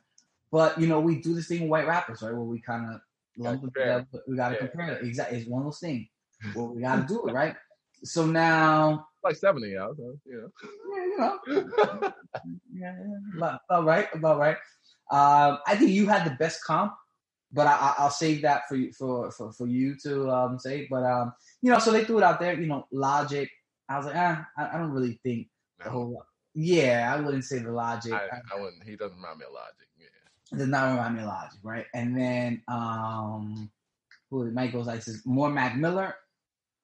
[0.49, 2.33] but you know, we do this thing with white rappers, right?
[2.33, 3.01] Where we kind of
[3.37, 4.07] lump them together.
[4.25, 4.67] We got to Yeah.
[4.67, 5.05] compare it.
[5.05, 6.07] Exactly, it's one of those things.
[6.55, 7.55] Well, we got to do it, right?
[8.05, 10.51] So now, Like seventy hours, so, you
[10.93, 11.67] yeah, you
[12.01, 12.13] know.
[12.73, 14.57] Yeah, yeah, about, about right, about right.
[15.11, 16.93] Um, I think you had the best comp,
[17.51, 20.87] but I, I, I'll save that for you for, for, for you to um, say.
[20.89, 22.59] But um, you know, so they threw it out there.
[22.59, 23.49] You know, Logic.
[23.87, 25.47] I was like, ah, I, I don't really think
[25.83, 26.25] the whole.
[26.53, 28.13] Yeah, I wouldn't say the Logic.
[28.13, 28.83] I, I wouldn't.
[28.83, 29.87] He doesn't remind me of Logic.
[29.99, 30.57] Yeah.
[30.57, 31.85] Does not remind me of Logic, right?
[31.93, 33.71] And then um,
[34.29, 36.15] who Mike goes like says more Mac Miller,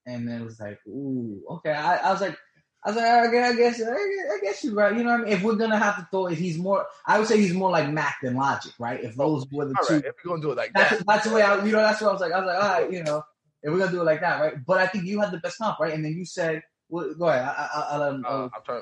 [0.05, 1.71] and then it was like, ooh, okay.
[1.71, 2.37] I, I was like.
[2.81, 4.95] I was like, I guess, I guess, I guess you're right.
[4.95, 5.33] You know what I mean?
[5.33, 6.87] If we're gonna have to throw it, he's more.
[7.05, 9.03] I would say he's more like Mac than Logic, right?
[9.03, 11.05] If those were the All two, right, if we're gonna do it like that's that,
[11.05, 12.31] that's the way I, you know, that's what I was like.
[12.31, 13.21] I was like, all right, you know,
[13.61, 14.65] if we're gonna do it like that, right?
[14.65, 15.93] But I think you had the best comp, right?
[15.93, 17.43] And then you said, well, go ahead.
[17.43, 18.81] I, um, uh, I'm trying.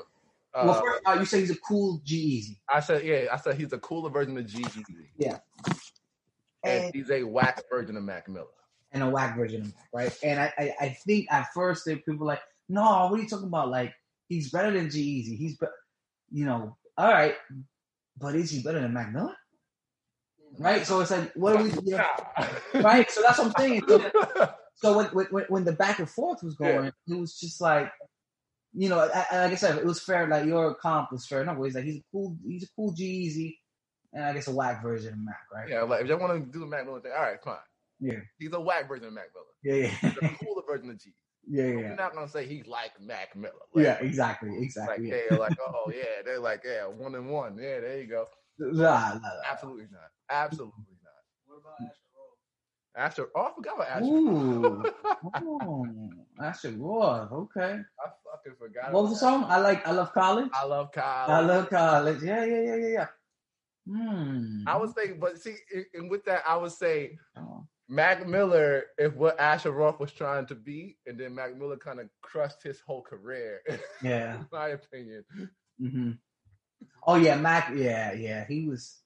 [0.54, 3.56] Uh, well, first, uh, you say he's a cool G-Eazy, I said, yeah, I said
[3.56, 4.84] he's a cooler version of G-Eazy,
[6.62, 8.46] and and, he's a wax version of Mac Miller.
[8.92, 10.18] And a whack version of Mac, right?
[10.22, 13.28] And I, I, I think at first they, people were like, no, what are you
[13.28, 13.68] talking about?
[13.68, 13.92] Like
[14.28, 15.36] he's better than G-Eazy.
[15.36, 15.66] He's, be-,
[16.32, 17.34] you know, all right,
[18.18, 19.36] but is he better than Mac Miller?
[20.54, 20.62] Mm-hmm.
[20.62, 20.86] Right?
[20.86, 21.70] So it's like, what are we?
[21.84, 22.06] You know,
[22.80, 23.10] right?
[23.10, 23.82] So that's what I'm saying.
[23.88, 24.10] So,
[24.74, 27.92] so when, when when the back and forth was going, it was just like,
[28.74, 30.26] you know, I, I- like I said, it was fair.
[30.28, 31.58] Like your comp was fair enough.
[31.62, 33.56] He's like, he's a cool, he's a cool G-Eazy,
[34.12, 35.68] and I guess a whack version of Mac, right?
[35.68, 37.56] yeah, like if y'all want to do the Mac Miller thing, all right, fine.
[38.00, 38.20] Yeah.
[38.38, 39.46] He's a whack version of Mac Miller.
[39.62, 41.12] Yeah, He's a cooler version of G.
[41.46, 41.74] yeah, yeah.
[41.76, 43.52] We're not gonna say he's like Mac Miller.
[43.74, 45.08] Like, Yeah, exactly, Like exactly.
[45.08, 47.56] yeah, like oh yeah, they're like yeah, one and one.
[47.58, 48.26] Yeah, there you go.
[48.58, 49.28] Nah, nah, nah.
[49.50, 50.10] Absolutely not.
[50.30, 51.12] Absolutely not.
[51.46, 51.90] What about
[52.96, 54.04] Asher, oh, I forgot about Asher.
[54.06, 54.84] Ooh,
[55.36, 55.86] oh,
[56.36, 56.68] that's a.
[56.70, 57.62] Okay.
[57.62, 58.92] I fucking forgot.
[58.92, 59.44] What was the song?
[59.44, 59.86] I like.
[59.86, 60.50] I love college.
[60.52, 61.30] I love Kyle.
[61.30, 62.22] I love college.
[62.24, 63.06] Yeah, yeah, yeah, yeah, yeah.
[63.88, 64.62] Hmm.
[64.66, 67.66] I would say, but see, and- and with that, I would say Oh.
[67.88, 72.00] Mac Miller, is what Asher Roth was trying to be, and then Mac Miller kind
[72.00, 73.60] of crushed his whole career,
[74.02, 74.36] Yeah.
[74.36, 75.24] in my opinion.
[75.80, 76.10] hmm
[77.06, 77.72] Oh yeah, Mac.
[77.74, 78.44] Yeah, yeah.
[78.46, 78.98] He was.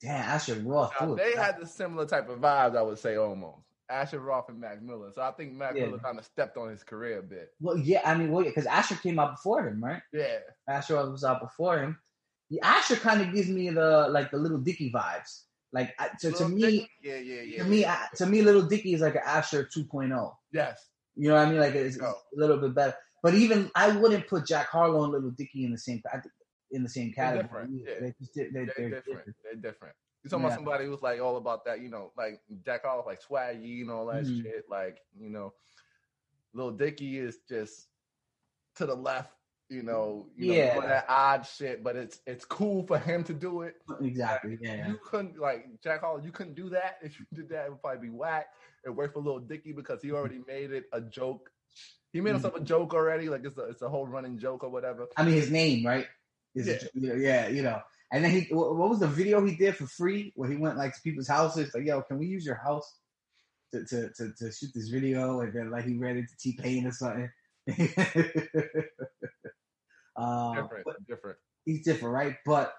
[0.00, 0.92] Damn, Asher Roth.
[0.98, 3.66] Now, they had the similar type of vibes, I would say, almost.
[3.90, 5.10] Asher Roth and Mac Miller.
[5.14, 5.86] So I think Mac Yeah.
[5.86, 7.50] Miller kind of stepped on his career a bit.
[7.60, 8.00] Well, yeah.
[8.04, 10.00] I mean, well, because Asher came out before him, right?
[10.12, 10.38] Yeah.
[10.68, 11.98] Asher was out before him.
[12.48, 15.42] Yeah, Asher kind of gives me the like the little Dicky vibes.
[15.72, 17.62] Like I- to, to me, yeah, yeah, yeah.
[17.62, 20.34] to me, I- to me, little Dicky is like an Asher 2.0.
[20.52, 20.88] yes.
[21.16, 21.60] You know what I mean?
[21.60, 22.06] Like it's, Oh.
[22.06, 22.94] a little bit better.
[23.22, 26.02] But even I wouldn't put Jack Harlow and Little Dicky in the same
[26.70, 27.66] in the same They're category.
[27.66, 27.84] different, yeah.
[28.00, 29.04] They're, they're, They're, they're different.
[29.04, 29.36] different.
[29.44, 29.94] They're different.
[30.22, 30.46] You talking Yeah.
[30.48, 33.90] about somebody who's like all about that, you know, like Jack Off, like swaggy and
[33.90, 34.42] all that Mhm.
[34.42, 34.64] shit.
[34.70, 35.52] Like, you know,
[36.54, 37.88] Little Dicky is just
[38.76, 39.32] to the left,
[39.70, 40.74] you know, you Yeah.
[40.74, 43.76] know, that odd shit, but it's it's cool for him to do it.
[44.00, 44.58] Exactly.
[44.60, 44.74] Yeah.
[44.74, 44.88] yeah.
[44.88, 46.98] You couldn't like Jack Hall, you couldn't do that.
[47.02, 48.48] If you did that, it would probably be whack.
[48.84, 50.16] It worked for Lil Dicky because he mm-hmm.
[50.16, 51.50] already made it a joke.
[52.12, 52.34] He made mm-hmm.
[52.42, 55.06] himself a joke already, like it's a it's a whole running joke or whatever.
[55.16, 56.06] I mean, his name, right?
[56.54, 56.78] Is Yeah.
[56.94, 57.14] yeah.
[57.14, 57.80] yeah, you know.
[58.12, 60.94] And then he, what was the video he did for free where he went like
[60.96, 62.92] to people's houses, like, "Yo, can we use your house
[63.72, 66.88] to to to, to shoot this video?" And then like he ran into T Pain
[66.88, 67.30] or something.
[70.16, 71.38] um, Different, but different.
[71.64, 72.36] he's different, right?
[72.46, 72.74] But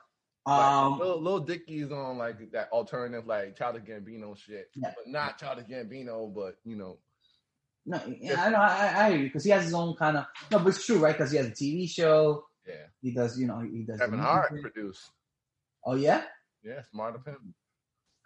[0.46, 4.94] Like, um, Lil, Lil Dicky's on like that alternative, like Childish Gambino shit, Yeah.
[4.96, 6.98] but not Childish Gambino, but you know,
[7.86, 10.26] no, yeah, I know, I, I hear you because he has his own kind of
[10.52, 11.18] no, but it's true, right?
[11.18, 12.46] Because he has a TV show.
[12.68, 12.74] yeah.
[13.02, 14.00] He does, you know, he does.
[14.00, 15.10] Kevin Hart produced.
[15.86, 16.24] Oh yeah,
[16.64, 17.56] Yeah, smart of him.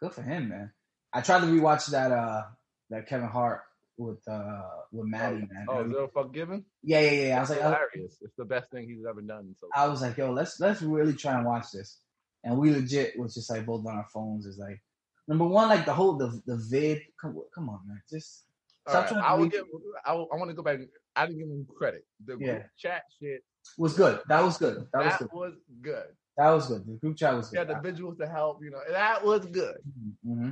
[0.01, 0.71] good for him, man.
[1.13, 2.43] I tried to rewatch that uh
[2.89, 3.61] that Kevin Hart
[3.97, 5.65] with uh with Maddie, man.
[5.69, 6.65] Oh, zero fuck given.
[6.83, 7.37] yeah, yeah, yeah.
[7.37, 7.77] I was like, I.
[7.93, 9.55] It's the best thing he's ever done.
[9.59, 11.99] So I was like, yo, let's let's really try and watch this.
[12.43, 14.45] And we legit was just like both on our phones.
[14.45, 14.81] Is like
[15.27, 17.01] number one, like the whole the the vid.
[17.21, 18.43] Come, come on, man, just
[18.87, 19.63] stop right, trying to I will give.
[20.05, 20.79] I, I want to go back.
[21.15, 22.05] I didn't give him credit.
[22.25, 22.63] The Yeah.
[22.77, 23.43] chat shit.
[23.77, 24.19] was good.
[24.27, 24.85] That was good.
[24.93, 25.29] That was good.
[25.31, 26.05] was good.
[26.37, 26.85] That was good.
[26.85, 27.57] The group chat was good.
[27.57, 28.59] Yeah, the visuals to help.
[28.61, 29.77] You know, that was good.
[30.23, 30.49] hmm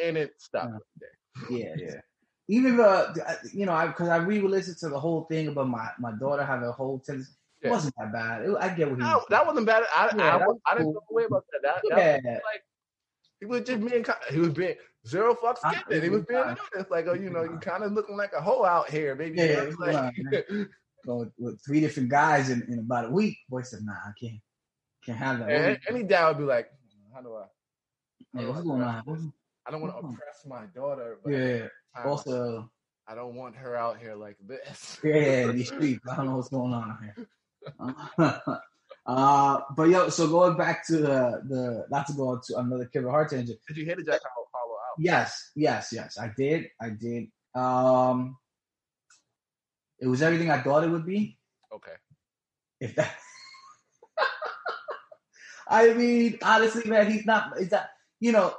[0.00, 0.78] And it stopped Yeah.
[1.00, 1.58] there.
[1.58, 2.00] Yeah, yeah.
[2.48, 6.12] Even the, you know, I because I re-listened to the whole thing about my my
[6.12, 7.32] daughter having a whole tendency.
[7.60, 8.42] It wasn't that bad.
[8.42, 9.84] It, I get what he No, was that wasn't bad.
[9.94, 10.92] I, Yeah, I, was I, didn't cool.
[10.94, 11.62] feel away about that.
[11.62, 12.62] That, that was like
[13.38, 14.04] he was just being.
[14.30, 14.74] He was being
[15.06, 16.02] zero fucks I- given.
[16.02, 16.90] He was being honest.
[16.90, 19.38] Like, oh, you know, you kind of looking like a hoe out here, maybe.
[19.38, 20.68] Yeah, you yeah, know, like- fine,
[21.06, 23.38] go with, three different guys in, in about a week.
[23.48, 24.40] Boy said, "Nah, I can't,
[25.04, 27.44] can't have that." and any dad would be like, hmm, how do I?
[28.38, 29.32] Hey, what's going on?
[29.64, 30.14] What's- I don't want to Mhm.
[30.14, 31.18] oppress my daughter.
[31.22, 31.64] But Yeah.
[31.64, 32.70] at time, Also,
[33.06, 34.98] I don't want her out here like this.
[35.04, 36.06] yeah, these streets.
[36.08, 37.26] I don't know what's going on here.
[39.06, 43.10] uh, but yo, so going back to the the not to go to another Kevin
[43.10, 43.58] Hart tangent.
[43.68, 44.96] Did you hear the Jack Harlow Harlow out?
[44.98, 46.18] Yes, yes, yes.
[46.18, 46.70] I did.
[46.80, 47.30] I did.
[47.54, 48.36] Um,
[49.98, 51.38] it was everything I thought it would be.
[51.72, 51.94] Okay.
[52.80, 53.14] If that,
[55.68, 57.58] I mean, honestly, man, he's not.
[57.60, 58.54] Is that you know?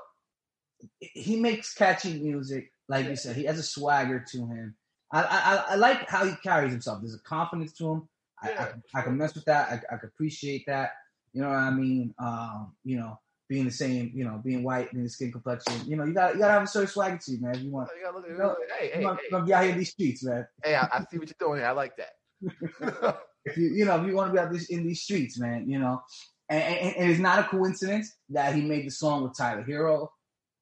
[1.00, 3.36] He makes catchy music, like you said.
[3.36, 4.76] He has a swagger to him.
[5.12, 7.02] I I, I like how he carries himself.
[7.02, 8.10] There's a confidence to him.
[8.41, 8.67] I, Yeah.
[8.96, 9.69] I, I can mess with that.
[9.69, 10.91] I, I can appreciate that.
[11.34, 12.13] You know what I mean?
[12.19, 13.19] Um, you know,
[13.50, 15.74] being the same, you know, being white, being the skin complexion.
[15.88, 17.56] You know, you got you gotta have a certain swagger to you, man.
[17.56, 18.38] If you want, You gotta look at it.
[18.38, 20.48] No, Hey, you hey, want hey, to be out here in these streets, man.
[20.63, 20.76] hey!
[20.76, 21.60] I, I see what you're doing.
[21.60, 21.67] here.
[21.67, 22.13] I like that.
[23.46, 25.69] if you you know if you want to be out this in these streets, man,
[25.69, 26.02] you know,
[26.50, 30.10] and, and, and it's not a coincidence that he made the song with Tyler Herro,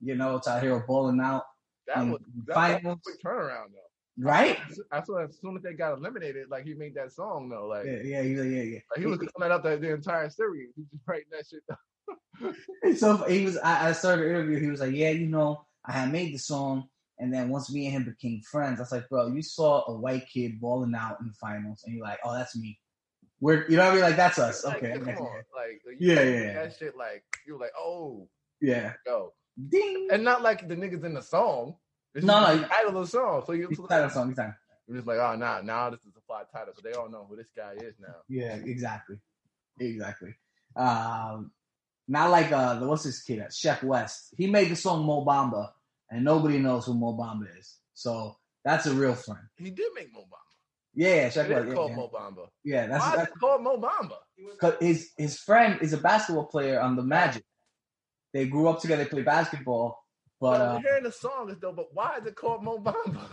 [0.01, 1.43] you know, Herro balling out,
[1.87, 4.23] that was that, was a quick turnaround though.
[4.23, 4.57] right?
[4.91, 7.67] I saw as soon as they got eliminated, like he made that song though.
[7.67, 8.79] Like, Yeah, yeah, yeah, yeah, yeah.
[8.91, 10.69] like he was that up the, the entire series.
[10.75, 11.61] He just writing that shit.
[11.67, 11.77] Down.
[12.95, 13.57] So he was.
[13.57, 14.59] I, I started the interview.
[14.59, 16.87] He was like, "Yeah, you know, I had made the song,
[17.19, 19.93] and then once me and him became friends, I was like, bro, you saw a
[19.95, 22.79] white kid balling out in the finals, and you're like, oh, that's me.
[23.39, 24.03] We're, you know what I mean?
[24.03, 24.65] Like that's us.
[24.65, 25.43] Like, Okay, come on.
[25.55, 26.53] Like, Yeah, yeah, yeah.
[26.53, 28.27] That shit, like, you were like, oh,
[28.59, 28.93] yeah.
[29.05, 29.33] yo.
[29.69, 30.09] Ding.
[30.11, 31.75] And not like the niggas in the song.
[32.13, 33.43] It's No, no, the title of the song.
[33.45, 34.35] So you like, title song.
[34.35, 34.53] Title.
[34.87, 36.73] you're just like, oh, nah, now this is a fly title.
[36.75, 38.15] So they all know who this guy is now.
[38.27, 39.17] Yeah, exactly,
[39.79, 40.35] exactly.
[40.75, 41.51] Um,
[42.07, 43.39] not like uh, the what's this kid?
[43.39, 44.33] Uh, Sheck Wes.
[44.37, 45.69] He made the song Mo Bamba,
[46.09, 47.77] and nobody knows who Mo Bamba is.
[47.93, 48.35] So
[48.65, 49.43] that's a real friend.
[49.57, 50.37] He did make Mo Bamba.
[50.93, 51.67] Yeah, Sheck Wes.
[51.67, 51.95] Yeah, called yeah.
[51.95, 52.47] Mo Bamba.
[52.65, 54.17] yeah that's, Why is it called Mo Bamba?
[54.59, 57.43] cause his his friend is a basketball player on the Magic.
[58.33, 59.97] They grew up together, play basketball,
[60.39, 63.27] but But uh, hearing the song is though, but why is it called Mo Bamba?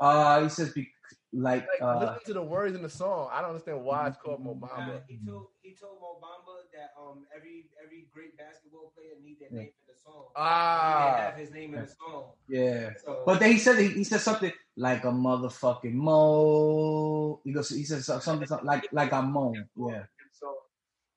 [0.00, 0.88] uh, he says be,
[1.32, 3.28] like like uh, listen to the words in the song.
[3.32, 5.02] I don't understand why it's called Mo Uh, Bamba.
[5.08, 9.48] he told he told Mo Bamba that um every every great basketball player need their
[9.50, 9.68] Yeah.
[9.68, 10.24] name in the song.
[10.34, 12.32] Ah, didn't have his name in the song.
[12.48, 12.90] yeah.
[13.04, 17.40] So But then he said he, he said something like a motherfucking mo.
[17.44, 19.54] He goes he says something, something like like a mo.
[19.76, 20.04] Yeah.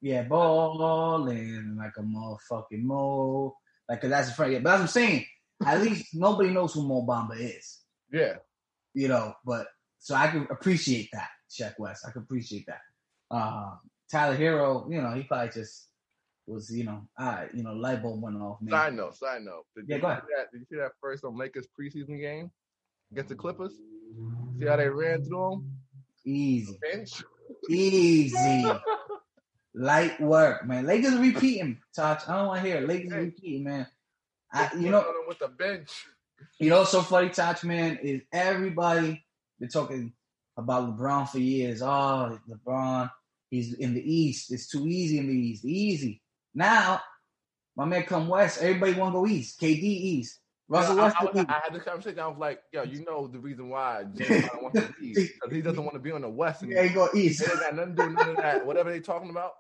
[0.06, 3.58] Yeah, balling like a motherfucking Mo.
[3.90, 4.54] Like, cause that's a friend.
[4.54, 5.26] Yeah, but that's what I'm saying.
[5.66, 7.82] At least nobody knows who Mo Bamba is,
[8.14, 8.36] yeah,
[8.94, 9.34] you know.
[9.44, 9.66] But
[9.98, 12.06] so I can appreciate that, Sheck Wes.
[12.06, 12.82] I can appreciate that.
[13.36, 13.80] Um,
[14.12, 15.88] Tyler Herro, you know, he probably just
[16.46, 18.62] was, you know, I, you know, light bulb went off.
[18.62, 18.74] Man.
[18.74, 19.66] Side note, side note.
[19.76, 20.22] Did Yeah, you go ahead.
[20.38, 22.52] That, did you see that first um, Lakers preseason game
[23.12, 23.74] against the Clippers?
[24.60, 25.72] See how they ran through them?
[26.24, 27.24] Easy, Bench.
[27.68, 28.72] easy,
[29.76, 30.86] light work, man.
[30.86, 32.28] Lakers repeating, Touch.
[32.28, 32.88] I don't want to hear it.
[32.88, 33.20] Lakers Hey.
[33.20, 33.88] repeating, man.
[34.52, 35.90] I, you know, with the bench.
[36.60, 39.26] You know, so funny, Touch man, is everybody
[39.60, 40.14] been talking
[40.58, 41.82] about LeBron for years.
[41.82, 43.10] Oh, LeBron,
[43.50, 44.52] he's in the East.
[44.54, 45.66] It's too easy in the East.
[45.66, 46.22] Easy.
[46.54, 47.02] Now,
[47.76, 48.62] my man come West.
[48.62, 49.60] Everybody want to go East.
[49.60, 50.40] KD East.
[50.70, 51.34] Russell I, I, Westbrook.
[51.34, 51.50] was- East.
[51.52, 52.20] I had this conversation.
[52.20, 55.62] I was like, "Yo, you know the reason why James wants to leave because he
[55.62, 57.42] doesn't want to be on the West Yeah, he go East.
[57.42, 58.66] It got nothing to do with none of that.
[58.66, 59.52] Whatever they talking about,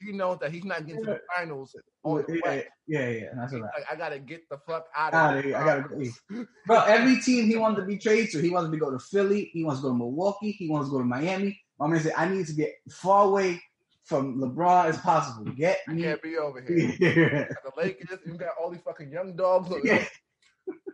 [0.00, 3.26] he know that he's not getting to the finals on the Yeah, yeah, yeah.
[3.36, 3.62] That's right.
[3.62, 5.56] like, I gotta get the fuck out of here.
[5.56, 6.20] I gotta go East.
[6.66, 9.50] Bro, every team he wanted to be traded to, he wants to go to Philly.
[9.52, 10.52] He wants to go to Milwaukee.
[10.52, 11.60] He wants to go to Miami.
[11.78, 13.60] My man said, I need to get far away
[14.04, 15.50] from LeBron as possible.
[15.52, 16.94] Get I can't be over here.
[17.00, 17.44] Yeah.
[17.64, 19.68] the Lakers, you got all these fucking young dogs.
[19.70, 20.04] Look, Yeah.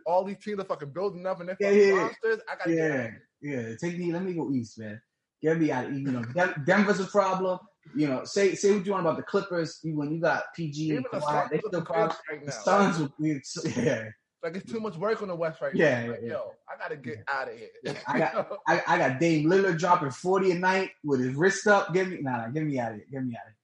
[0.05, 1.95] All these teams are fucking building up and they're fucking yeah, yeah.
[1.95, 2.39] monsters.
[2.49, 2.73] I gotta.
[2.73, 3.09] Yeah,
[3.41, 3.75] yeah.
[3.79, 4.11] Take me.
[4.11, 5.01] Let me go east, man.
[5.41, 5.85] Get me out.
[5.85, 6.23] Of, you know,
[6.65, 7.59] Denver's a problem.
[7.95, 9.79] You know, say say what you want about the Clippers.
[9.83, 12.51] You when you got PG and the Kawhi, Suns they still right The.
[12.51, 13.41] Suns, would be,
[13.81, 14.09] yeah.
[14.43, 16.11] Like it's too much work on the West right Yeah, now.
[16.11, 16.33] Like, yeah, yeah.
[16.33, 17.67] yo, I gotta get out of here.
[17.83, 21.67] Yeah, I got- I, I got Dame Lillard dropping 40 a night with his wrist
[21.67, 21.93] up.
[21.93, 23.05] Give me nah, nah, get me out of here.
[23.11, 23.57] Get me out of here.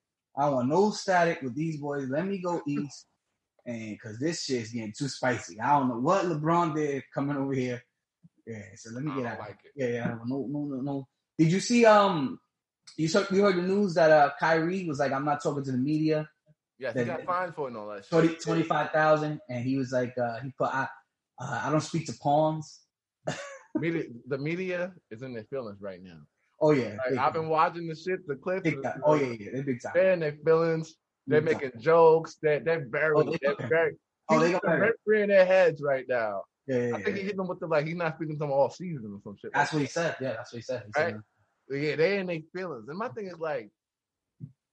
[0.46, 2.10] I want no static with these boys.
[2.10, 3.06] Let me go east.
[3.66, 5.60] And cause this shit's getting too spicy.
[5.60, 7.84] I don't know what LeBron did coming over here.
[8.46, 9.40] Yeah, so let me get out.
[9.40, 9.72] like it.
[9.76, 10.16] Yeah, yeah.
[10.26, 11.08] No, no, no, no.
[11.38, 12.40] Did you see um
[12.98, 15.72] you saw you heard the news that uh Kyrie was like, I'm not talking to
[15.72, 16.28] the media.
[16.80, 18.08] Yes, he got fined for it and all that.
[18.10, 20.88] 20, 25,000 and he was like uh he put I
[21.40, 22.82] uh, I don't speak to pawns.
[23.76, 26.18] Media, the media is in their feelings right now.
[26.60, 26.96] Oh yeah.
[27.10, 27.34] Like, I've time.
[27.34, 28.68] been watching the shit, the clips.
[28.82, 29.02] Time.
[29.06, 29.92] Oh yeah, yeah, they big time.
[29.94, 30.96] They're in their feelings.
[31.28, 31.62] They're Big time.
[31.64, 32.38] making jokes.
[32.42, 33.96] They're they're very, Oh, they they're very.
[34.30, 34.64] Oh, they got.
[34.66, 36.44] Mercury in their heads right now.
[36.66, 37.16] Yeah, yeah, I think yeah.
[37.16, 39.38] he hit them with the like he's not speaking to them all season or some
[39.40, 39.52] shit.
[39.54, 40.16] That's like what he said.
[40.20, 40.84] Yeah, that's what he said.
[40.86, 41.16] He said Right.
[41.70, 42.88] Yeah, they in their feelings.
[42.88, 43.70] And my thing is like,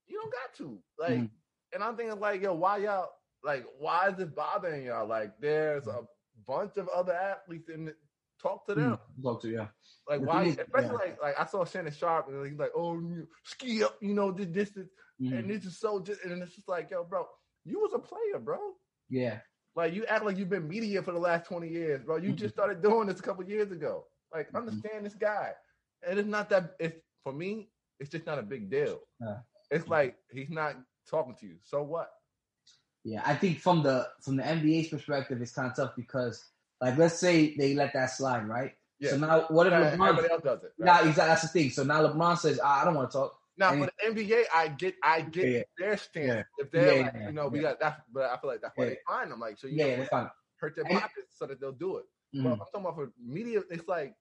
[0.07, 0.79] you don't got to.
[0.99, 1.31] Like, Mhm.
[1.73, 3.11] and I'm thinking like, yo, why y'all
[3.43, 5.07] like why is this bothering y'all?
[5.07, 6.07] Like there's a
[6.47, 7.97] bunch of other athletes in it.
[8.41, 8.99] Talk to them.
[9.19, 9.49] Mm, Talk to.
[9.51, 9.69] Yeah.
[10.09, 10.93] Like The why is- especially yeah.
[10.95, 14.31] like like I saw Shannon Sharpe and he's like, oh you ski up, you know,
[14.33, 14.89] this this, this
[15.21, 15.39] Mhm.
[15.39, 17.27] and this is so just and it's just like, yo, bro,
[17.65, 18.59] you was a player, bro.
[19.09, 19.41] Yeah.
[19.75, 22.17] Like you act like you've been media for the last 20 years, bro.
[22.17, 22.37] You Mhm.
[22.37, 24.07] just started doing this a couple years ago.
[24.33, 24.57] Like, Mhm.
[24.59, 25.55] understand this guy.
[26.07, 27.69] And it's not that it's for me,
[28.01, 29.01] it's just not a big deal.
[29.21, 29.39] Yeah.
[29.71, 30.77] It's like he's not
[31.09, 31.57] talking to you.
[31.63, 32.11] So what?
[33.05, 33.23] Yeah.
[33.25, 36.45] I think from the from the NBA's perspective, it's kind of tough because
[36.81, 38.73] like let's say they let that slide, right?
[38.99, 39.11] Yeah.
[39.11, 40.09] So now what if LeBron?
[40.09, 40.73] Everybody else does it.
[40.79, 41.07] Right?
[41.07, 41.27] exactly.
[41.29, 41.71] That's the thing.
[41.71, 43.39] So now LeBron says, "Ah, I don't want to talk.
[43.57, 45.63] Now and- for the NBA, I get I get Yeah, yeah.
[45.79, 46.27] their stance.
[46.27, 46.43] Yeah.
[46.59, 48.77] If they're Yeah, like, yeah, you know, we got that but I feel like that's
[48.77, 48.91] why Yeah.
[48.91, 49.41] they find them.
[49.41, 50.31] Like, so you Yeah, know, yeah, fine.
[50.57, 52.05] hurt their pockets so that they'll do it.
[52.35, 54.15] Mhm, But I'm talking about for media, it's like,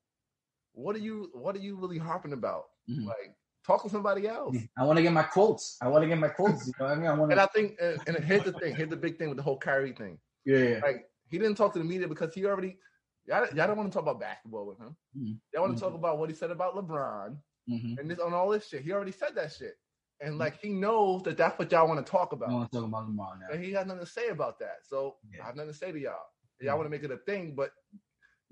[0.74, 2.66] what are you what are you really harping about?
[2.90, 3.06] mhm.
[3.06, 4.56] Like, talk to somebody else.
[4.78, 5.78] I want to get my quotes.
[5.82, 6.68] I want to get my quotes.
[6.68, 7.08] You know what I mean?
[7.08, 7.40] I want And.
[7.40, 8.76] I think, and, and here's the thing.
[8.76, 10.20] Here's the big thing with the whole Kyrie thing.
[10.46, 10.80] Yeah.
[10.84, 12.78] Like he didn't talk to the media because he already.
[13.26, 14.96] Y'all, y'all don't want to talk about basketball with him.
[15.18, 15.40] Mhm.
[15.54, 17.38] Y'all want to talk about what he said about LeBron
[17.70, 17.98] Mm-hmm.
[17.98, 18.82] and this on all this shit.
[18.82, 19.76] He already said that shit,
[20.20, 22.50] and like he knows that that's what y'all want to talk about.
[22.50, 23.48] I want to talk about LeBron now.
[23.54, 24.80] and he has nothing to say about that.
[24.84, 25.44] So Yeah.
[25.44, 26.26] I have nothing to say to y'all.
[26.60, 26.78] Y'all Mhm.
[26.80, 27.72] want to make it a thing, but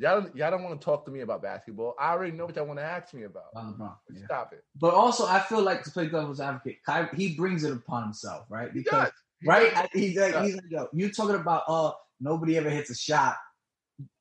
[0.01, 1.95] y'all don't- y'all don't want to talk to me about basketball.
[1.99, 3.53] I already know what y'all want to ask me about.
[3.55, 3.95] LeBron.
[4.11, 4.25] yeah.
[4.25, 4.63] Stop it.
[4.79, 8.45] But also, I feel like to play devil's advocate, Kyrie, he brings it upon himself,
[8.49, 8.71] right?
[8.73, 9.11] He Because does.
[9.41, 9.87] He right, does.
[9.93, 10.45] he's like, does.
[10.47, 13.37] he's like, yo, you talking about, oh, nobody ever hits a shot.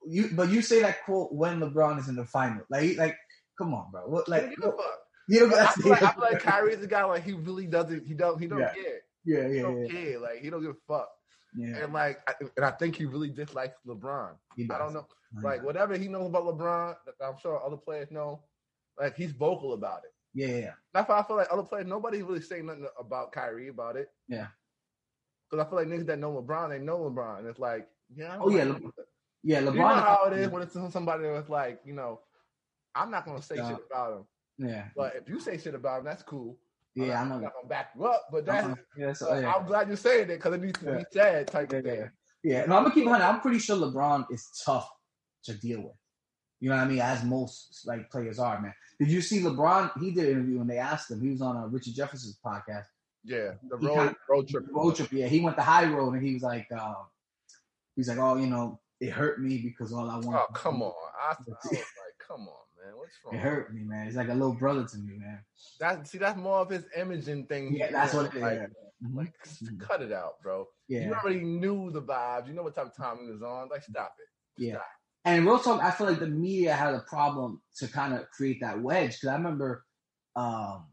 [0.07, 3.17] You, but you say that quote when LeBron is in the final, like, like,
[3.59, 4.03] come on, bro.
[4.07, 4.77] What, He like, don't
[5.29, 7.67] give you know, I feel like, I feel like Kyrie's the guy like he really
[7.67, 8.07] doesn't.
[8.07, 8.39] He don't.
[8.41, 8.73] He don't Yeah.
[8.75, 9.01] care.
[9.25, 10.19] yeah, He yeah, don't yeah, care.
[10.21, 11.09] Like he don't give a fuck.
[11.57, 11.85] Yeah.
[11.85, 14.33] And like, I, and I think he really dislikes LeBron.
[14.59, 15.07] I don't know,
[15.43, 18.43] like whatever he knows about LeBron, I'm sure other players know.
[18.99, 20.13] Like he's vocal about it.
[20.35, 20.73] Yeah, yeah, yeah.
[20.93, 24.09] That's why I feel like other players, nobody really saying nothing about Kyrie about it.
[24.29, 24.47] Yeah.
[25.51, 27.39] Because I feel like niggas that know LeBron, they know LeBron.
[27.41, 28.37] And it's like, yeah.
[28.41, 28.81] Oh, yeah, Le-
[29.43, 29.73] Yeah, LeBron.
[29.75, 32.21] You know how it is when it's somebody that's like, you know,
[32.95, 33.71] I'm not gonna say Yeah.
[33.71, 34.25] shit about him,
[34.69, 36.59] Yeah, but if you say shit about him, that's cool.
[36.95, 37.39] Yeah, I I'm know.
[37.39, 38.67] not gonna back you up, but that's.
[38.67, 38.75] Uh-uh.
[38.97, 39.53] Yeah, so, uh, yeah.
[39.55, 42.11] I'm glad you're saying it because it needs to be said, type of thing.
[42.43, 43.25] Yeah, no, I'm gonna keep 100.
[43.25, 44.89] I'm pretty sure LeBron is tough
[45.45, 45.93] to deal with.
[46.61, 47.01] You know what I mean?
[47.01, 48.75] As most like players are, man.
[48.99, 49.99] Did you see LeBron?
[50.01, 51.21] He did an interview and they asked him.
[51.21, 52.85] He was on a Richard Jefferson's podcast.
[53.25, 54.65] Yeah, the road kinda- road trip.
[54.71, 55.13] Road trip.
[55.13, 56.95] Yeah, he went the high road, and he was like, uh,
[57.97, 60.37] he's like, oh, you know, it hurt me because all I want.
[60.37, 60.93] Oh come on!
[61.23, 61.85] I, I was like,
[62.27, 63.35] come on, man, what's wrong?
[63.35, 64.07] It hurt me, man.
[64.07, 65.41] It's like a little brother to me, man.
[65.81, 67.75] That see, that's more of his imaging thing.
[67.75, 68.43] Yeah, that's what it is.
[68.43, 68.61] Like.
[69.03, 69.17] Mhm.
[69.17, 69.81] like, Mhm.
[69.81, 70.67] cut it out, bro.
[70.89, 71.07] Yeah.
[71.07, 72.49] You already knew the vibes.
[72.49, 73.69] You know what type of time he was on.
[73.69, 74.63] Like, stop it.
[74.63, 74.75] Yeah.
[74.75, 74.87] Stop.
[75.25, 78.61] And real talk, I feel like the media had a problem to kind of create
[78.61, 79.85] that wedge because I remember,
[80.37, 80.87] um,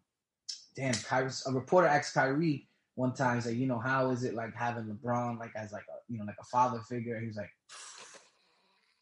[0.75, 4.33] damn, Kyrie, a reporter asked Kyrie one time, he's like, you know, how is it
[4.33, 7.19] like having LeBron like as like a you know like a father figure?
[7.19, 7.51] He was like,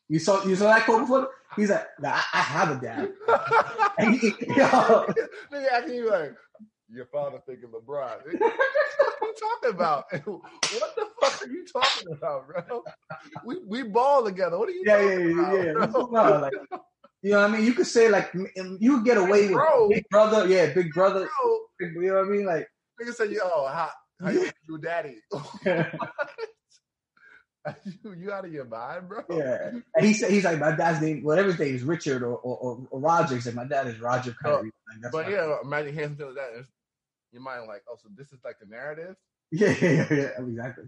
[0.10, 1.30] you saw you saw that quote before?
[1.56, 3.14] He's like, nah, I, I have a dad.
[3.98, 4.28] And he,
[4.58, 5.06] yo,
[5.54, 6.34] Nigga asking you like,
[6.90, 8.18] your father thinking LeBron.
[9.20, 10.06] What are you talking about?
[10.12, 12.84] what the fuck are you talking about, bro?
[13.46, 14.58] We we ball together.
[14.58, 15.72] What are you yeah, yeah, talking yeah, yeah.
[15.72, 16.22] about, What's bro?
[16.22, 16.82] up, like,
[17.22, 17.66] you know what I mean?
[17.66, 18.34] You could say like
[18.80, 19.90] you get away with Bro.
[19.90, 21.28] big brother, yeah, big brother.
[21.42, 22.46] Bro, you know what I mean?
[22.46, 22.68] Like.
[23.02, 23.90] Nigga say, yo, how,
[24.22, 25.20] how you your daddy?
[28.04, 29.24] you, out of your mind, bro?
[29.30, 32.36] Yeah, and he said he's like my dad's name, whatever his name is, Richard or
[32.38, 33.36] or, or, or Roger.
[33.36, 34.72] He said my dad is Roger Kyrie.
[34.88, 36.66] Like, that's But yeah, imagine hearing something like that.
[37.32, 39.16] Your mind like, oh, so this is like the narrative.
[39.52, 40.86] yeah, yeah, yeah, yeah, exactly.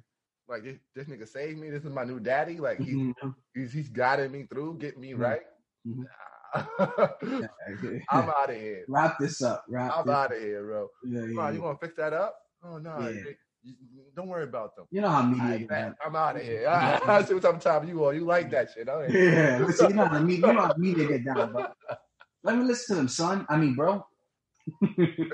[0.47, 1.69] Like this, this nigga saved me.
[1.69, 2.59] This is my new daddy.
[2.59, 3.35] Like he, Mhm.
[3.53, 5.19] he's he's guiding me through, getting me Mhm.
[5.19, 5.41] right.
[5.85, 6.05] Mhm.
[6.05, 6.17] Nah.
[8.09, 8.85] I'm out of here.
[8.87, 9.65] Wrap this up.
[9.67, 10.89] Wrap I'm out of here, bro.
[11.03, 11.59] Yeah, Come yeah, you yeah.
[11.61, 12.39] gonna fix that up?
[12.63, 13.31] Oh no, Yeah.
[13.67, 14.85] You, Don't worry about them.
[14.91, 15.43] You know how media.
[15.43, 15.95] Alright, is, man, man.
[16.05, 16.67] I'm out of here.
[16.67, 18.13] I, see what type of time you are.
[18.13, 18.89] You like that shit.
[18.89, 21.65] I ain't- Yeah, listen, you know how media, you know how media get down, bro.
[22.43, 23.45] Let me listen to them, son.
[23.49, 24.05] I mean, bro.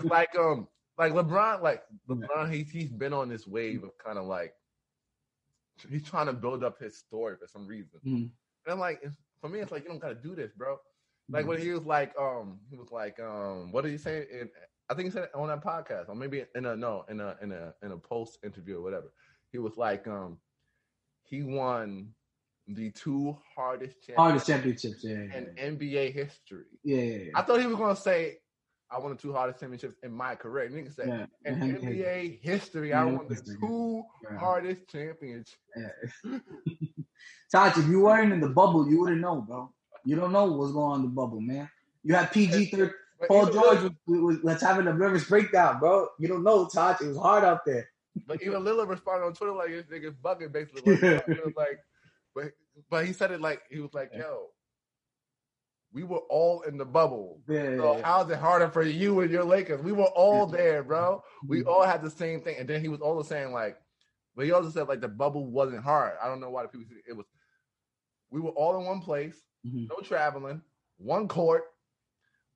[0.04, 0.68] Like um
[0.98, 4.54] like LeBron, like LeBron, he's he's been on this wave of kind of like
[5.90, 8.00] he's trying to build up his story for some reason.
[8.06, 8.30] Mhm.
[8.66, 9.02] And I'm like,
[9.42, 10.78] for me, it's like you don't gotta do this, bro.
[11.30, 14.26] Like when he was like, um, he was like, um, what did he say?
[14.32, 14.50] In,
[14.90, 17.36] I think he said it on that podcast, or maybe in a no, in a
[17.42, 19.12] in a in a post interview or whatever.
[19.52, 20.38] He was like, um,
[21.24, 22.10] he won
[22.68, 26.66] the two hardest Hardest championships championships, yeah, yeah, in NBA history.
[26.84, 27.32] yeah.
[27.36, 28.38] I thought he was gonna say,
[28.90, 30.66] I won the two hardest championships in my career.
[30.66, 31.26] And yeah.
[31.46, 31.60] in.
[31.60, 34.04] NBA history, I won the two
[34.38, 35.58] hardest championships.
[35.76, 36.40] Yeah.
[37.52, 39.72] Taj, if you weren't in the bubble, you wouldn't know, bro.
[40.06, 41.70] You don't know what's going on in the bubble, man.
[42.04, 42.94] You had PG third.
[43.28, 46.08] Paul George was, was, was having a nervous breakdown, bro.
[46.20, 47.02] You don't know, Taj.
[47.02, 47.90] It was hard out there.
[48.28, 50.96] But even Lillard responded on Twitter like this nigga's bugging basically.
[51.02, 51.80] Like, like,
[52.36, 52.46] but
[52.90, 54.48] but he said it like he was like, yo,
[55.92, 57.42] we were all in the bubble.
[57.48, 59.82] Yeah, So yeah, how's it harder for you and your Lakers?
[59.82, 61.24] We were all there, bro.
[61.48, 61.68] We Mhm.
[61.68, 62.58] all had the same thing.
[62.58, 63.78] And then he was also saying like,
[64.36, 66.14] but he also said like the bubble wasn't hard.
[66.22, 67.28] I don't know why the people it was.
[68.32, 69.88] We were all in one place, Mhm.
[69.90, 70.64] no traveling,
[70.98, 71.66] one court.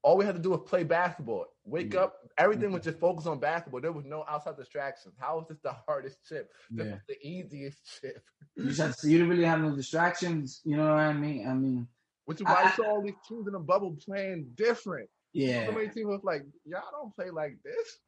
[0.03, 1.45] All we had to do was play basketball.
[1.65, 1.99] Wake Mhm.
[1.99, 2.17] up.
[2.37, 3.81] Everything was just focused on basketball.
[3.81, 5.15] There was no outside distractions.
[5.19, 6.51] How was this the hardest chip?
[6.69, 6.93] This yeah.
[6.93, 8.23] was the easiest chip.
[8.55, 10.61] You just to, you didn't really have no distractions.
[10.63, 11.47] You know what I mean?
[11.47, 11.87] I mean,
[12.25, 15.09] Which is why I- you saw all these teams in the bubble playing different.
[15.33, 15.65] yeah.
[15.65, 17.99] So many teams was like, y'all don't play like this.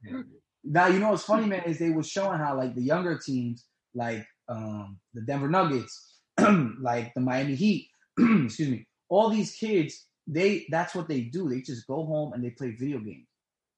[0.64, 3.66] Now you know what's funny, man, is they were showing how like the younger teams,
[3.96, 6.20] like um the Denver Nuggets,
[6.82, 11.50] like the Miami Heat, excuse me, all these kids, they that's what they do.
[11.50, 13.28] They just go home and they play video games.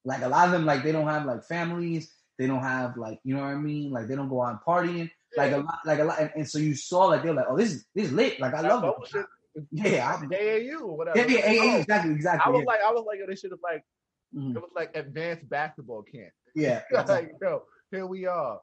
[0.04, 3.18] Like a lot of them, like they don't have like families, they don't have like
[3.24, 5.10] you know what I mean, like they don't go out partying.
[5.36, 7.56] Like a lot, like a lot, and, and so you saw like they're like, oh,
[7.56, 8.38] this is this is lit.
[8.38, 8.84] Like I love
[9.14, 9.26] it.
[9.70, 11.18] Yeah, I, AAU or whatever.
[11.30, 12.42] yeah, yeah, Oh, exactly, exactly.
[12.46, 12.66] I was yeah.
[12.72, 13.84] like, I was like, yo, this shit is like,
[14.34, 14.56] Mhm.
[14.56, 16.32] it was like advanced basketball camp.
[16.54, 17.14] yeah, exactly.
[17.14, 18.60] like, yo, here we are.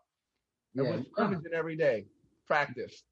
[0.76, 0.92] And Yeah.
[0.92, 2.08] we're scrimmaging every day.
[2.48, 3.04] Practice.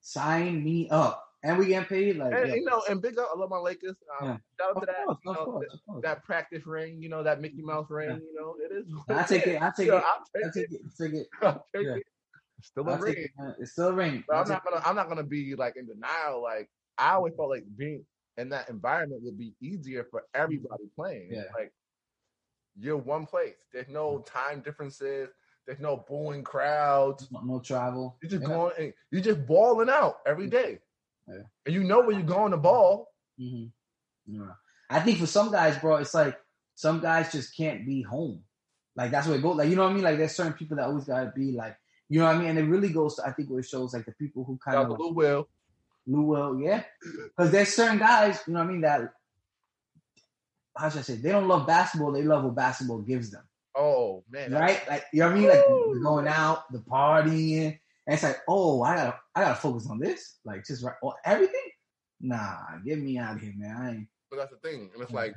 [0.00, 2.16] Sign me up, and we get paid.
[2.16, 2.54] Like, And yeah.
[2.54, 3.96] you know, and big up, I love my Lakers.
[4.20, 4.36] Um, Yeah.
[4.58, 7.22] Shout out Of to that, course, you know, course, that, that practice ring, you know,
[7.22, 8.16] that Mickey Mouse ring, Yeah.
[8.16, 8.86] you know, it is.
[9.08, 9.62] I take it.
[9.62, 9.94] I take it.
[9.94, 10.70] I'll take it.
[10.70, 10.96] take.
[11.12, 11.26] Take it.
[11.42, 11.94] I'll take Yeah.
[11.96, 12.02] it.
[12.62, 13.14] Still a I'll ring.
[13.18, 13.30] it.
[13.60, 14.24] It's still a ring.
[14.26, 16.42] But I'll I'm not gonna I'm not gonna be like in denial.
[16.42, 16.68] Like
[16.98, 18.04] I always felt like being
[18.36, 21.28] in that environment would be easier for everybody playing.
[21.32, 21.44] Yeah.
[21.56, 21.72] Like
[22.76, 23.54] you're one place.
[23.72, 25.28] There's no time differences.
[25.66, 27.28] There's no booing crowds.
[27.30, 28.16] no, no travel.
[28.22, 28.48] You're just Yeah.
[28.48, 30.80] going you're just balling out every day.
[31.28, 31.42] Yeah.
[31.66, 33.08] And you know where you're going to ball.
[33.40, 33.70] Mhm.
[34.26, 34.52] Yeah.
[34.90, 36.36] I think for some guys, bro, it's like
[36.74, 38.42] some guys just can't be home.
[38.96, 39.56] Like that's what it goes.
[39.56, 40.02] Like you know what I mean?
[40.04, 41.76] Like there's certain people that always gotta be like,
[42.08, 42.48] you know what I mean?
[42.48, 44.78] And it really goes to I think what it shows like the people who kind
[44.78, 45.48] of to Lou Will.
[46.06, 46.82] Lou will, yeah.
[47.36, 49.12] Because there's certain guys, you know what I mean, that
[50.76, 51.16] how should I say?
[51.16, 52.12] They don't love basketball.
[52.12, 53.42] They love what basketball gives them.
[53.76, 54.52] Oh man.
[54.52, 54.80] right?
[54.88, 55.48] Like you know what I mean?
[55.48, 57.78] Like the going out, the partying,
[58.08, 61.12] and it's like, oh, I gotta, I gotta focus on this, like just right, or
[61.12, 61.60] oh, everything.
[62.22, 63.76] Nah, get me out of here, man.
[63.76, 64.08] I ain't.
[64.30, 64.90] But that's the thing.
[64.94, 65.34] And it's like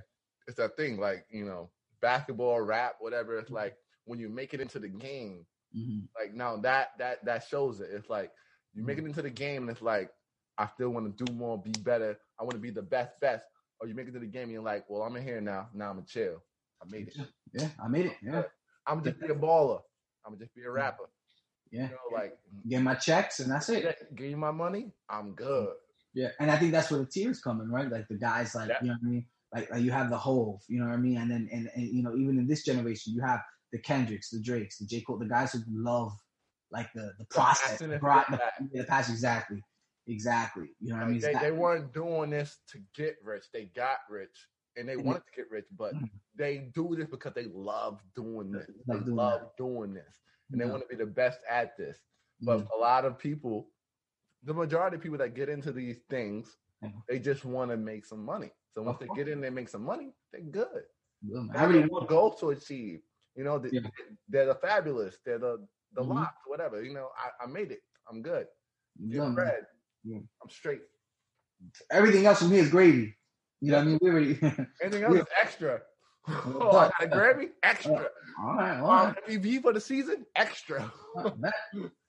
[0.48, 1.70] it's that thing, like, you know,
[2.02, 3.38] basketball, rap, whatever.
[3.38, 3.56] It's mm-hmm.
[3.56, 5.46] like when you make it into the game,
[5.78, 6.04] mhm.
[6.18, 7.90] like now that that that shows it.
[7.92, 8.32] It's like
[8.74, 9.08] you make mm-hmm.
[9.08, 10.10] it into the game, and it's like
[10.58, 12.18] I still want to do more, be better.
[12.40, 13.46] I want to be the best, best.
[13.82, 15.68] Or you make it to the game, and you're like, well, I'm in here now.
[15.74, 16.42] Now I'm gonna chill.
[16.82, 17.18] I made it.
[17.54, 18.16] Yeah, I made it.
[18.24, 18.44] Yeah,
[18.88, 19.82] I'm gonna just be a baller.
[20.26, 20.76] I'm gonna just be a mm-hmm.
[20.76, 21.10] rapper.
[21.72, 21.84] Yeah.
[21.84, 23.98] You know, like Get my checks, and that's it.
[24.16, 24.92] give you my money.
[25.10, 25.74] I'm good.
[26.14, 27.90] Yeah, and I think that's where the tiers come in, right?
[27.90, 28.78] Like the guys, like Yeah.
[28.82, 29.26] you know what I mean.
[29.54, 31.84] Like, like you have the whole, you know what I mean, and then and, and
[31.88, 33.42] you know even in this generation, you have
[33.72, 36.12] the Kendricks, the Drakes, the J Cole, the guys who love
[36.72, 38.40] like the the process, the, and pro- for
[38.72, 39.62] the, the passion, exactly,
[40.08, 40.70] exactly.
[40.82, 41.20] You know what I mean?
[41.22, 43.46] They, they weren't doing this to get rich.
[43.54, 44.48] They got rich
[44.78, 46.10] and they wanted to get rich, but Mhm.
[46.36, 48.70] they do this because they love doing this.
[48.88, 50.16] They love doing this.
[50.52, 50.72] And they Yeah.
[50.72, 51.97] want to be the best at this.
[52.41, 52.70] But Mhm.
[52.72, 53.72] a lot of people,
[54.43, 56.58] the majority of people that get into these things,
[57.08, 58.52] they just want to make some money.
[58.72, 60.16] So once they get in, they make some money.
[60.32, 60.84] They're good.
[61.22, 61.43] Yeah.
[61.52, 63.04] They I have more goals to achieve.
[63.36, 63.89] You know, the, Yeah.
[64.28, 65.20] they're the fabulous.
[65.26, 66.08] They're the the Mhm.
[66.16, 66.82] locks, whatever.
[66.84, 67.84] You know, I, I made it.
[68.10, 68.47] I'm good.
[68.97, 69.68] yeah, bread.
[70.04, 70.20] Yeah.
[70.41, 70.82] I'm straight.
[71.91, 73.18] everything else from here is gravy.
[73.60, 73.99] You know what I mean?
[74.02, 74.39] We already.
[74.82, 75.82] Anything else is extra.
[76.28, 77.50] Oh, I got a Grammy?
[77.64, 78.08] Extra.
[78.40, 79.16] all right, all right.
[79.28, 80.26] MVP for the season?
[80.36, 80.92] Extra.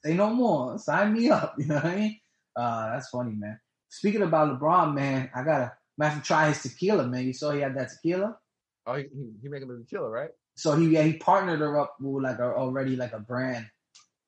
[0.04, 0.78] Say no more.
[0.78, 1.54] Sign me up.
[1.58, 2.20] You know what I mean?
[2.54, 3.58] Uh, that's funny, man.
[3.88, 7.26] Speaking about LeBron, man, I gotta might have to try his tequila, man.
[7.26, 8.36] You saw he had that tequila.
[8.86, 10.30] Oh, he he, he making the tequila, right?
[10.56, 13.66] So he yeah, he partnered her up with like a, already like a brand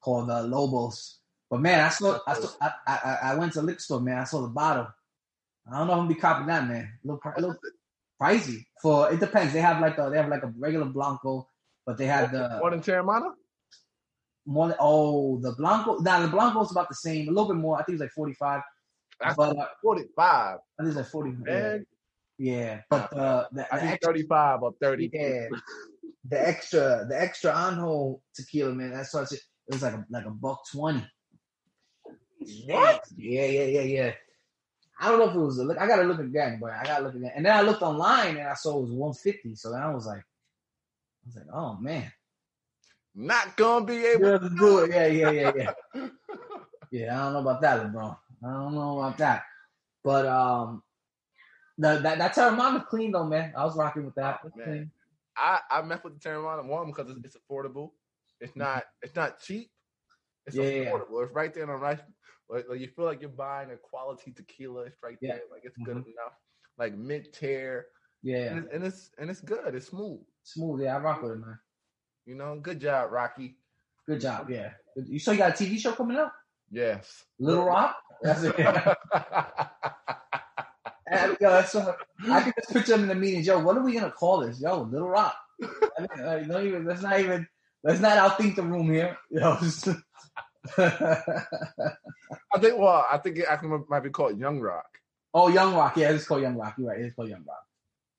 [0.03, 1.19] called uh, Lobos.
[1.51, 4.19] But man, I saw I, saw I, I I went to the liquor store, man.
[4.19, 4.89] I saw the bottle.
[5.71, 6.93] I don't know if I'm gonna be copying that, man.
[7.05, 7.57] Little, little
[8.25, 9.53] pricey for it depends.
[9.53, 11.49] They have like a they have like a regular blanco,
[11.87, 13.33] but they have the More than Teremana?
[14.47, 14.69] more.
[14.69, 15.99] than- Oh, the blanco.
[15.99, 17.79] Now the blanco's about the same, a little bit more.
[17.79, 18.63] I think it's like forty five.
[19.37, 20.59] But uh, forty five.
[20.79, 21.31] I think it's like 40.
[21.31, 21.87] Yeah, man.
[22.39, 22.81] yeah.
[22.91, 25.11] but uh, the, I the think extra, thirty five or thirty.
[25.13, 25.47] yeah,
[26.29, 28.91] the extra, the extra añejo tequila, man.
[28.93, 31.05] That's what it was like a like a buck twenty.
[32.67, 33.03] What?
[33.17, 34.13] Yeah, yeah, yeah, yeah.
[35.01, 35.79] I don't know if it was a look.
[35.79, 37.33] I gotta look again, but I gotta look again.
[37.35, 39.55] And then I looked online and I saw it was 150.
[39.57, 42.13] So then I was like, I was like, oh man,
[43.15, 44.91] Not gonna be able yeah, to do it.
[44.91, 46.09] Yeah, yeah, yeah, yeah.
[46.91, 48.17] Yeah, I don't know about that, LeBron.
[48.45, 49.43] I don't know about that.
[50.05, 50.83] But um,
[51.79, 53.53] the, that that Teremana clean though, man.
[53.57, 54.41] I was rocking with that.
[54.57, 54.91] Man.
[55.37, 57.91] I I mess with the Teremana one because it's, it's affordable.
[58.41, 59.71] It's not it's not cheap.
[60.47, 61.25] It's Yeah, affordable.
[61.25, 62.01] It's right there on the right.
[62.49, 64.83] Like, like you feel like you're buying a quality tequila.
[64.85, 65.35] It's right Yeah.
[65.35, 65.43] there.
[65.51, 66.07] Like it's good Mhm.
[66.13, 66.35] enough.
[66.79, 67.87] Like mid tier,
[68.23, 69.75] Yeah, and, it's, and it's and it's good.
[69.75, 70.21] It's smooth.
[70.43, 70.83] smooth.
[70.83, 71.59] Yeah, I rock with it, man.
[72.27, 73.59] You know, good job, Rocky.
[74.07, 74.51] Good job.
[74.51, 74.73] Yeah.
[74.97, 76.33] You so you got a TV show coming up?
[76.71, 77.25] Yes.
[77.39, 77.97] Little Rock.
[78.23, 78.55] That's it.
[81.07, 81.99] And, yo, that's what,
[82.31, 83.47] I can just picture them in the meetings.
[83.47, 84.59] Yo, what are we gonna call this?
[84.61, 85.37] Yo, Little Rock.
[85.63, 85.67] I
[86.01, 86.87] mean, uh, don't even.
[86.87, 87.47] Let's not even.
[87.83, 89.17] Let's not outthink the room here.
[89.31, 89.59] Yo.
[90.79, 92.79] I think.
[92.79, 94.87] Well, I think it actually might be called Young Rock.
[95.35, 95.97] oh, Young Rock.
[95.97, 96.75] Yeah, it's called Young Rock.
[96.79, 97.01] You're right.
[97.01, 97.65] It's called Young Rock.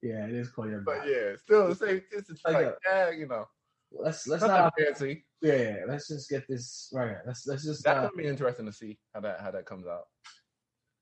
[0.02, 1.00] Yeah, it is called Young Rock.
[1.04, 2.02] But yeah, still the same.
[2.12, 3.46] It's just Like like, yeah, you know,
[3.92, 4.74] Let's let's nothing not.
[4.78, 5.26] fancy.
[5.42, 7.18] Yeah, let's just get this right.
[7.26, 7.84] Let's let's just.
[7.84, 10.08] That's Uh, gonna be interesting to see how that how that comes out.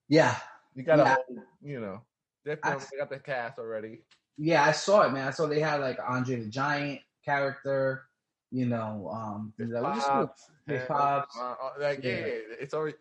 [0.08, 0.36] yeah,
[0.76, 1.42] You got to, Yeah.
[1.62, 2.02] you know,
[2.64, 4.04] I- they got the cast already.
[4.38, 4.64] yeah.
[4.64, 5.28] I saw it, man.
[5.28, 8.06] I saw they had like Andre the Giant character.
[8.54, 10.28] You know, um, His that was just cool.
[10.28, 10.50] pops,
[10.88, 11.38] pops.
[11.40, 12.12] uh, like yeah.
[12.12, 12.26] Yeah.
[12.62, 12.96] it's already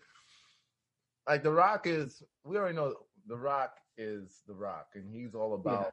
[1.29, 2.23] like the Rock is.
[2.43, 2.95] We already know
[3.29, 5.93] the Rock is the Rock, and he's all about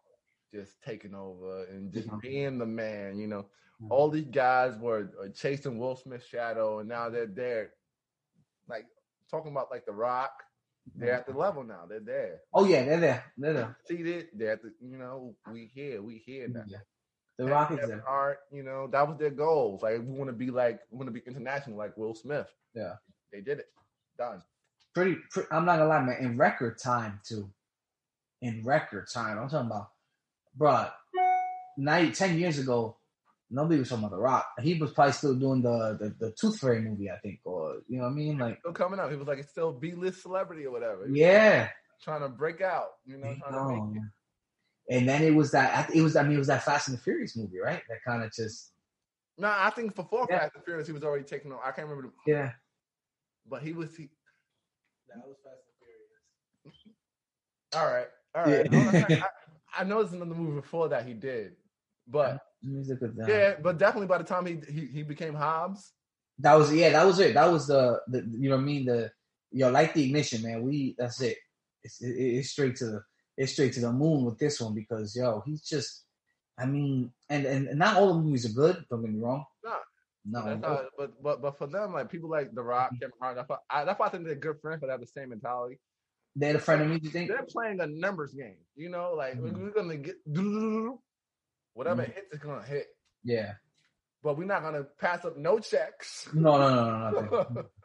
[0.53, 2.21] just taking over and just Mhm.
[2.21, 3.19] being the man.
[3.19, 3.49] You know,
[3.81, 3.91] Mhm.
[3.91, 7.73] all these guys were uh, chasing Will Smith's shadow, and now they're there,
[8.69, 8.85] like
[9.29, 10.31] talking about like the Rock.
[10.95, 11.85] They're at the level now.
[11.85, 12.39] They're there.
[12.53, 13.23] Oh yeah, they're there.
[13.37, 13.77] They're there.
[13.85, 14.29] Seated.
[14.33, 14.73] They're at the.
[14.81, 16.01] You know, we here.
[16.01, 16.63] We here now.
[16.65, 16.77] Yeah.
[17.39, 18.01] The Rock is Kevin.
[18.05, 19.81] Hart, you know, that was their goals.
[19.81, 22.47] Like we want to be like we want to be international like Will Smith.
[22.75, 22.95] Yeah.
[23.31, 23.67] They did it.
[24.17, 24.41] Done.
[24.93, 26.17] Pretty, pre I'm not gonna lie, man.
[26.19, 27.49] In record time too.
[28.41, 29.89] In record time, I'm talking about,
[30.57, 30.91] bruh,
[31.77, 32.97] nine, 10 years ago,
[33.49, 34.45] nobody was talking about The Rock.
[34.61, 37.99] He was probably still doing the the, the Tooth Fairy movie, I think, or you
[37.99, 38.37] know what I mean?
[38.37, 39.11] Like, Still coming up.
[39.11, 41.07] He was like it's still B list celebrity or whatever.
[41.09, 41.69] Yeah.
[42.03, 44.09] Trying to break out, you know, trying to make it.
[44.89, 44.99] Man.
[44.99, 47.01] And then it was that it was I mean it was that Fast and the
[47.01, 47.81] Furious movie, right?
[47.89, 48.71] That kind of just
[49.37, 50.39] No, I think before Yeah.
[50.39, 51.59] Fast and Furious, he was already taking on.
[51.63, 52.51] I can't remember, the, yeah.
[53.47, 53.95] but he was.
[53.95, 54.09] He,
[55.09, 56.95] That was Fast and Furious.
[57.75, 59.07] all right, all right.
[59.09, 59.25] Yeah.
[59.77, 61.55] I, I know there's another movie before that he did,
[62.07, 63.29] but Music with that.
[63.29, 65.93] yeah, but definitely by the time he he, he became Hobbs,
[66.39, 67.33] That was yeah, that was it.
[67.35, 69.11] That was the, the you know what I mean the
[69.51, 70.63] yo like the ignition man.
[70.63, 71.37] We that's it.
[71.83, 73.03] It's it, it's straight to the
[73.39, 76.05] it's straight to the moon with this one because yo he's just
[76.59, 78.85] I mean and and, not all the movies are good.
[78.89, 79.45] Don't get me wrong.
[79.63, 79.75] No.
[80.25, 83.37] no, That's how, but but but for them, like people like The Rock, Kevin Hart,
[83.37, 85.29] that's why I, that's why I think they're good friends, but they have the same
[85.29, 85.79] mentality.
[86.35, 86.99] they're the friend of me.
[87.01, 87.29] You think?
[87.29, 89.57] They're playing a numbers game, you know, like Mhm.
[89.63, 90.17] we're gonna get
[91.73, 92.13] whatever Mhm.
[92.13, 92.87] hits is gonna hit,
[93.23, 93.53] Yeah.
[94.21, 96.27] but we're not gonna pass up no checks.
[96.33, 97.63] No, no, no, no, nothing,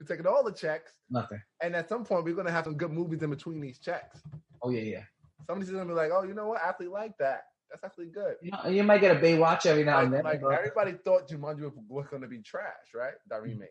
[0.00, 1.40] we're taking all the checks, nothing.
[1.62, 4.20] and at some point, we're gonna have some good movies in between these checks.
[4.62, 5.02] Oh yeah, yeah.
[5.46, 6.62] Somebody's gonna be like, "Oh, you know what?
[6.62, 7.42] I actually like that.
[7.70, 10.24] That's actually good." You, know, you might get a Baywatch every now Like, and then.
[10.24, 13.12] like, everybody thought Jumanji was, was gonna be trash, right?
[13.28, 13.50] That hmm.
[13.50, 13.68] remake,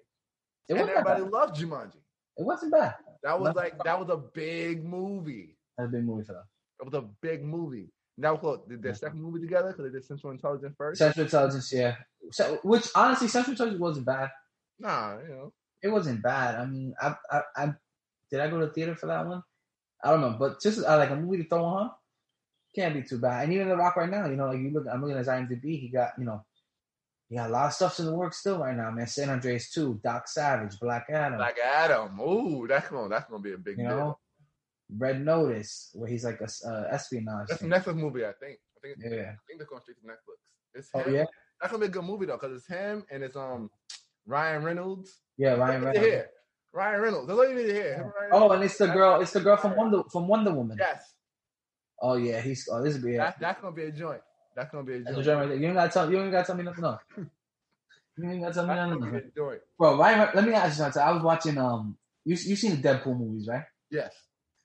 [0.67, 1.31] it and that everybody bad.
[1.31, 2.01] loved Jumanji.
[2.37, 2.95] It wasn't bad.
[3.23, 5.57] That was like that was a big movie.
[5.77, 6.43] That's a big movie for them.
[6.79, 7.91] It was a big movie.
[8.17, 10.99] Now, look, did their second movie together because they did Central Intelligence first.
[10.99, 11.95] Central Intelligence, yeah.
[12.31, 14.29] So, which honestly, Central Intelligence wasn't bad.
[14.77, 15.53] Nah, you know.
[15.81, 16.55] It wasn't bad.
[16.55, 17.73] I mean, I, I, I
[18.29, 19.43] did I go to the theater for that one?
[20.03, 21.91] I don't know, but just uh, like a movie to throw on,
[22.75, 23.43] can't be too bad.
[23.43, 25.27] And even The Rock right now, you know, like you look, I'm looking at his
[25.27, 26.45] IMDb, he got, you know,
[27.27, 29.07] he got a lot of stuff in the works still right now, man.
[29.07, 32.19] San Andreas 2, Doc Savage, Black Adam, Like Adam.
[32.19, 33.97] Ooh, that's gonna that's gonna be a big you deal.
[33.97, 34.19] know,
[34.97, 37.47] Red Notice, where he's like a uh, espionage.
[37.49, 37.65] That's a.
[37.65, 38.59] Netflix movie, I think.
[38.77, 39.33] I think Yeah.
[39.33, 40.39] I think they're going straight to Netflix.
[40.73, 41.25] It's Oh yeah,
[41.59, 43.69] That's gonna be a good movie though, because it's him and it's um
[44.25, 45.19] Ryan Reynolds.
[45.39, 46.05] Yeah, Ryan all you need to Reynolds.
[46.05, 46.29] hear.
[46.71, 47.27] Ryan Reynolds.
[47.27, 47.95] That's all you need to hear.
[47.95, 50.77] Him, Oh, and it's the girl, it's the girl from Wonder from Wonder Woman.
[50.79, 51.01] Yes.
[52.01, 53.17] Oh yeah, he's oh this is yeah.
[53.25, 54.21] That's that's gonna be a joint.
[54.55, 55.25] That's gonna be a joint.
[55.25, 55.57] joint right.
[55.59, 56.11] You ain't gotta tell.
[56.11, 56.83] You ain't gotta tell me nothing.
[56.83, 56.97] No.
[58.17, 58.99] You ain't gotta tell me nothing.
[58.99, 59.19] gonna No.
[59.19, 59.61] be a joint.
[59.77, 60.35] Bro, right?
[60.35, 61.01] Let me ask you something.
[61.01, 61.57] I was watching.
[61.57, 63.63] Um, you you seen the Deadpool movies, right?
[63.91, 64.13] Yes.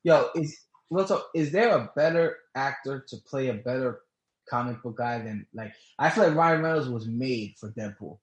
[0.03, 0.57] Yo, is
[0.91, 4.01] real talk, is there a better actor to play a better
[4.51, 8.19] comic book guy than like I feel like Ryan Reynolds was made for Deadpool,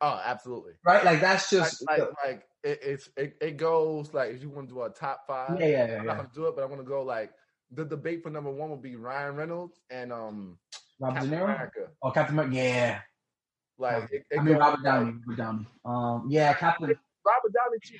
[0.00, 0.72] Oh, absolutely.
[0.84, 1.04] right?
[1.04, 4.74] Like that's just like, like it, it's it, it goes like if you want to
[4.74, 5.58] do a top five.
[5.60, 7.32] yeah, yeah, yeah, I'm not gonna do it, but I'm gonna go like
[7.72, 10.58] the debate for number one would be Ryan Reynolds and um
[11.00, 11.80] Robert Captain America.
[12.02, 12.56] or Captain America?
[12.56, 13.00] Yeah,
[13.78, 15.06] Like it, it I mean Robert Downey.
[15.06, 15.66] like, Robert Downey.
[15.84, 16.86] Um, yeah, Captain.
[16.88, 17.96] Robert Downey too.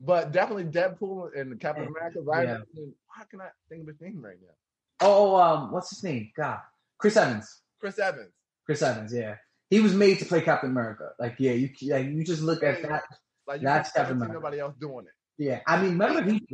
[0.00, 1.90] But definitely Deadpool and Captain Yeah.
[1.90, 2.20] America.
[2.20, 2.50] Ryan Yeah.
[2.52, 2.70] Reynolds.
[2.76, 4.54] and- How can I think of his name right now?
[5.00, 6.30] Oh, um, what's his name?
[6.36, 6.60] God,
[6.98, 7.62] Chris Evans.
[7.80, 8.32] Chris Evans.
[8.64, 9.12] Chris Evans.
[9.12, 9.36] Yeah,
[9.70, 11.10] he was made to play Captain America.
[11.18, 13.02] Like, yeah, you like you just look at that.
[13.46, 14.34] Like That's Captain America.
[14.34, 15.12] nobody else doing it.
[15.42, 16.46] Yeah, I mean, remember he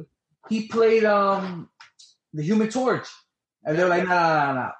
[0.48, 1.68] he played um
[2.32, 3.06] the Human Torch,
[3.64, 4.70] and they were like, no, no, no, no.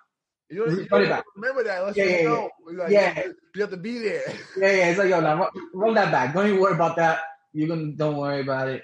[0.51, 2.51] You don't, you don't remember that unless Yeah, yeah, know.
[2.67, 3.23] Like, Yeah.
[3.55, 4.23] you, have to be there.
[4.59, 4.89] Yeah, yeah.
[4.91, 6.35] It's like, yo, now run, run that back.
[6.35, 7.21] Don't even worry about that.
[7.53, 8.83] You're gonna don't worry about it.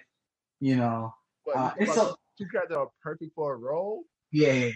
[0.61, 1.15] You know.
[1.45, 4.05] But Uh, it's so two characters are perfect for a role.
[4.33, 4.73] yeah, yeah, yeah.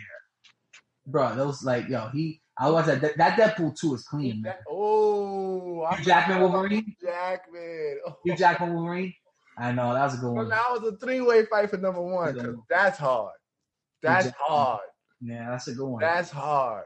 [1.07, 2.41] Bro, those like, yo, he.
[2.57, 4.55] I was that that Deadpool two is clean, man.
[4.69, 6.85] Oh, Hugh Jackman Wolverine.
[6.85, 7.99] Hugh Jackman.
[8.07, 8.17] Oh.
[8.25, 9.13] Hugh Jackman Wolverine.
[9.59, 10.49] I know that was a good one.
[10.49, 12.35] that was a three-way fight for number one.
[12.35, 13.35] 'cause that's hard.
[14.03, 14.81] That's hard.
[15.21, 16.01] Yeah, that's a good one.
[16.01, 16.85] That's hard.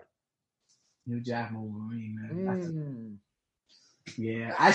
[1.06, 3.20] Hugh Jackman Wolverine, man.
[4.08, 4.16] Mm.
[4.16, 4.74] yeah, I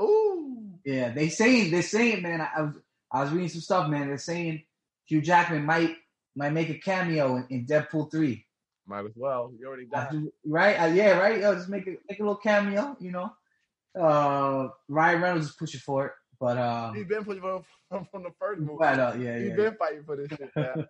[0.00, 0.70] Ooh.
[0.84, 2.40] Yeah, they saying they're saying, man.
[2.40, 2.74] I, I was
[3.12, 4.08] I was reading some stuff, man.
[4.08, 4.62] They're saying
[5.06, 5.96] Hugh Jackman might
[6.36, 8.46] might make a cameo in, in Deadpool three.
[8.86, 9.52] Might as well.
[9.58, 10.06] You already got.
[10.06, 10.74] After- right?
[10.74, 11.40] Uh, yeah, right.
[11.40, 12.96] Yo, just make a make a little cameo.
[13.00, 13.32] You know,
[14.00, 18.22] uh, Ryan Reynolds is pushing for it, but uh, He's been pushing for from, from
[18.24, 18.76] the first movie.
[18.80, 19.54] but uh, yeah, He's yeah.
[19.56, 20.50] been fighting for this shit.
[20.56, 20.86] Man.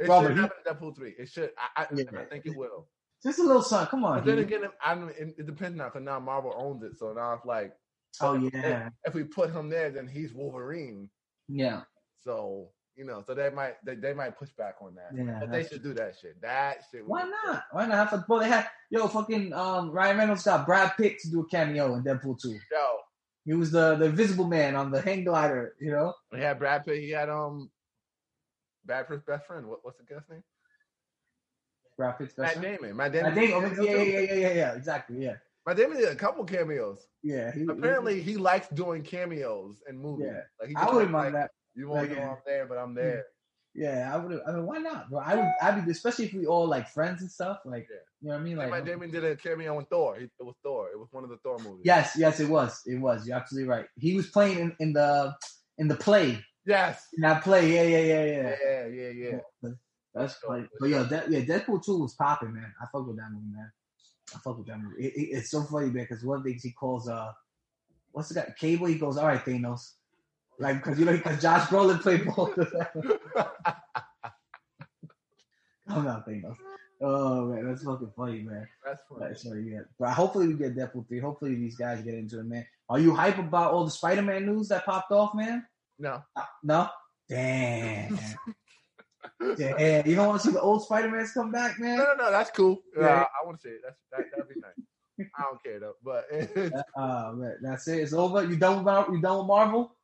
[0.00, 1.14] It Robert, should happen in Deadpool three.
[1.18, 1.50] It should.
[1.76, 2.04] I, I, Yeah.
[2.20, 2.86] I think it will.
[3.22, 3.86] Just a little son.
[3.88, 4.18] Come on.
[4.18, 6.96] But then again, I it, depends now because now Marvel owns it.
[6.98, 7.72] So now it's like,
[8.20, 11.08] oh if- yeah, if we put him there, then he's Wolverine.
[11.48, 11.80] yeah,
[12.20, 15.10] So you know, so they might they, they might push back on that.
[15.16, 16.40] Yeah, but they should do that shit.
[16.42, 17.06] That shit.
[17.06, 17.62] Why not?
[17.70, 17.96] Why not?
[17.96, 21.40] Have for- Well, they had yo fucking um Ryan Reynolds got Brad Pitt to do
[21.40, 22.50] a cameo in Deadpool two.
[22.50, 22.86] Yo,
[23.44, 25.74] He was the the Invisible Man on the hang glider.
[25.80, 26.12] You know.
[26.34, 27.00] he had Brad Pitt.
[27.00, 27.70] He had um,
[28.84, 29.66] Brad Pitt's best friend.
[29.68, 30.42] What, what's the guy's name?
[31.96, 32.78] Brad Pitt's best Matt friend.
[32.80, 32.96] Damon.
[32.96, 33.32] Matt Damon.
[33.36, 35.34] oh, yeah, yeah, yeah, yeah, yeah, yeah, exactly, yeah,
[35.66, 37.06] Matt Damon did a couple cameos.
[37.22, 37.52] yeah.
[37.52, 40.28] He, Apparently, he likes doing cameos in movies.
[40.32, 40.40] Yeah.
[40.60, 41.50] Like he I wouldn't like, mind that.
[41.78, 42.24] You won't Like, know.
[42.24, 43.24] I'm there, but I'm there.
[43.74, 44.40] Yeah, I would.
[44.46, 45.20] I mean, why not, bro?
[45.20, 45.52] I would.
[45.62, 47.58] I'd be, especially if we all like friends and stuff.
[47.64, 47.96] Like, Yeah.
[48.20, 48.56] you know what I mean?
[48.56, 50.16] Like, Matt Damon did a cameo in Thor.
[50.16, 50.88] He, it was Thor.
[50.92, 51.82] It was one of the Thor movies.
[51.84, 52.82] yes, yes, it was.
[52.86, 53.26] It was.
[53.26, 53.86] You're absolutely right.
[53.96, 55.32] He was playing in, in the
[55.76, 56.44] in the play.
[56.66, 57.06] Yes.
[57.16, 58.56] In that play, yeah, yeah, yeah, yeah.
[58.64, 59.70] Yeah, yeah, yeah.
[60.14, 60.66] That's funny.
[60.80, 62.72] But yo, that, yeah, Deadpool two was popping, man.
[62.82, 63.70] I fuck with that movie, man.
[64.34, 65.04] I fuck with that movie.
[65.06, 67.30] It, it, it's so funny, man, because one of the things he calls uh,
[68.10, 68.52] what's the guy?
[68.58, 68.86] Cable.
[68.86, 69.92] He goes, "All right, Thanos."
[70.58, 73.18] Like, because you know, because Josh Brolin played both of them.
[75.88, 76.56] I'm not Thanos.
[77.00, 78.66] Oh man, that's fucking funny, man.
[78.84, 79.20] That's funny.
[79.28, 79.80] That's funny, yeah.
[79.98, 81.20] But hopefully we get Deadpool three.
[81.20, 82.66] Hopefully these guys get into it, man.
[82.88, 85.64] Are you hype about all the Spider-Man news that popped off, man?
[85.98, 86.22] No.
[86.34, 86.88] Uh, No.
[87.28, 88.18] Damn.
[89.56, 90.08] Damn.
[90.08, 91.98] You don't want to see the old Spider-Mans come back, man?
[91.98, 92.30] No, no, no.
[92.32, 92.80] That's cool.
[92.96, 93.04] Yeah.
[93.04, 93.80] Yeah, I, want to see it.
[93.84, 94.24] That's that.
[94.32, 95.30] That'd be nice.
[95.36, 95.94] I don't care though.
[96.02, 96.26] But
[96.96, 97.98] Uh, man, that's it.
[98.00, 98.44] It's over.
[98.44, 99.94] You done with Mar- you done with Marvel?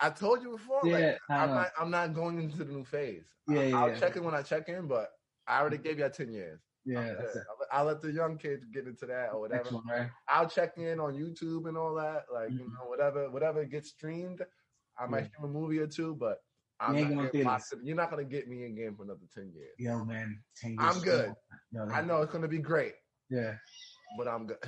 [0.00, 0.82] I told you before.
[0.84, 1.72] Yeah, like, I'm not.
[1.78, 3.32] I'm not going into the new phase.
[3.48, 3.98] Yeah, I, yeah, I'll yeah.
[3.98, 5.10] check in when I check in, but
[5.46, 6.60] I already gave you ten years.
[6.84, 7.42] Yeah, I'm that's good.
[7.42, 7.46] it.
[7.72, 9.70] I'll, I'll let the young kids get into that or whatever.
[9.70, 10.10] one, right?
[10.28, 12.26] I'll check in on YouTube and all that.
[12.32, 12.72] Like you Mhm.
[12.72, 14.42] know, whatever, whatever gets streamed.
[14.98, 16.38] I might stream a movie or two, but
[16.80, 17.70] I'm You ain't not going getting theaters.
[17.70, 19.74] locked in- You're not gonna get me in game for another ten years.
[19.78, 20.42] Yo, man.
[20.56, 21.34] 10 years I'm good.
[21.72, 22.94] Yo, I know it's gonna be great,
[23.30, 23.56] Yeah,
[24.18, 24.58] but I'm good.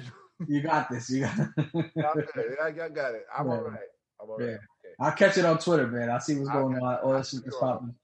[0.47, 1.11] you got this.
[1.11, 1.39] You got.
[1.59, 2.59] I'm good.
[2.61, 3.27] I, I got it.
[3.37, 3.53] I'm Yeah.
[3.53, 3.89] all right.
[4.21, 4.51] I'm all right.
[4.51, 4.57] Yeah.
[4.99, 6.11] I'll catch it on Twitter, man.
[6.11, 6.97] I'll see what's I'll going on.
[6.97, 7.95] All that shit that's popping.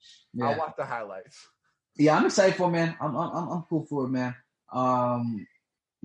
[0.40, 1.47] I'll watch the highlights.
[1.97, 2.16] yeah.
[2.16, 2.97] I'm excited for it, man.
[3.01, 4.34] I'm I'm I'm I'm cool for it, man.
[4.72, 5.47] Um,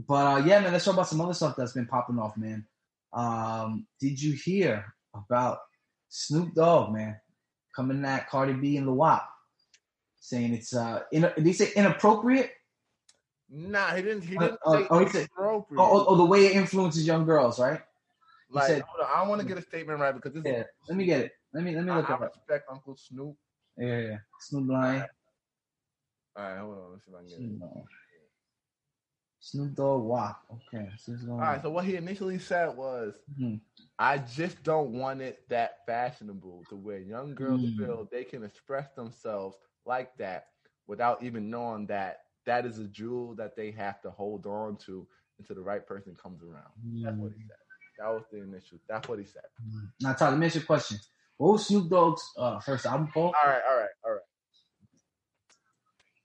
[0.08, 0.72] but uh, yeah, man.
[0.74, 2.66] Let's talk about some other stuff that's been popping off, man.
[3.14, 5.60] Um, did you hear about
[6.10, 7.18] Snoop Dogg, man,
[7.76, 9.28] coming at Cardi B and the WAP,
[10.20, 12.52] saying it's uh, in, did he say inappropriate?
[13.52, 14.24] Nah, he didn't.
[14.24, 15.30] He Uh, didn't uh, say oh, he said-.
[15.38, 17.82] Or, or, or the way it influences young girls, right?
[18.50, 20.62] Like, said- hold on, I want to get a statement right because this Yeah.
[20.62, 20.66] is.
[20.88, 21.32] Let me get it.
[21.54, 22.34] Let me let me look I it up.
[22.36, 23.36] respect Uncle Snoop.
[23.78, 24.18] Yeah, yeah.
[24.40, 25.08] Snoop Lion.
[26.36, 26.92] All right, hold on.
[26.92, 27.60] Let's see if I can get it.
[27.60, 27.86] Snoop,
[29.42, 30.46] Snoop Dogg WAP.
[30.54, 30.90] Okay.
[31.30, 31.62] All going.
[31.62, 33.62] So what he initially said was, Mhm.
[33.98, 37.78] "I just don't want it that fashionable to where young girls Mm.
[37.78, 40.50] feel they can express themselves like that
[40.88, 45.08] without even knowing that that is a jewel that they have to hold on to
[45.38, 46.74] until the right person comes around.
[47.04, 47.58] That's what he said.
[48.00, 48.80] That was the initial.
[48.88, 49.44] That's what he said.
[50.02, 50.98] Now, Tyler, let me ask you a question.
[51.38, 53.36] What was Snoop Dogg's uh, first album called?
[53.44, 54.20] All right, all right, all right.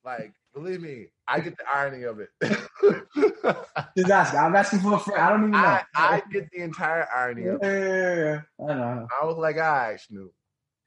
[0.04, 2.28] Like, believe me, I get the irony of it.
[3.96, 4.38] Just asking.
[4.40, 5.20] I'm asking for a friend.
[5.20, 5.58] I don't even know.
[5.58, 7.66] I, I get the entire irony yeah, of it.
[7.66, 8.40] yeah, yeah.
[8.68, 9.08] I know.
[9.20, 10.32] I was like, all right, Snoop,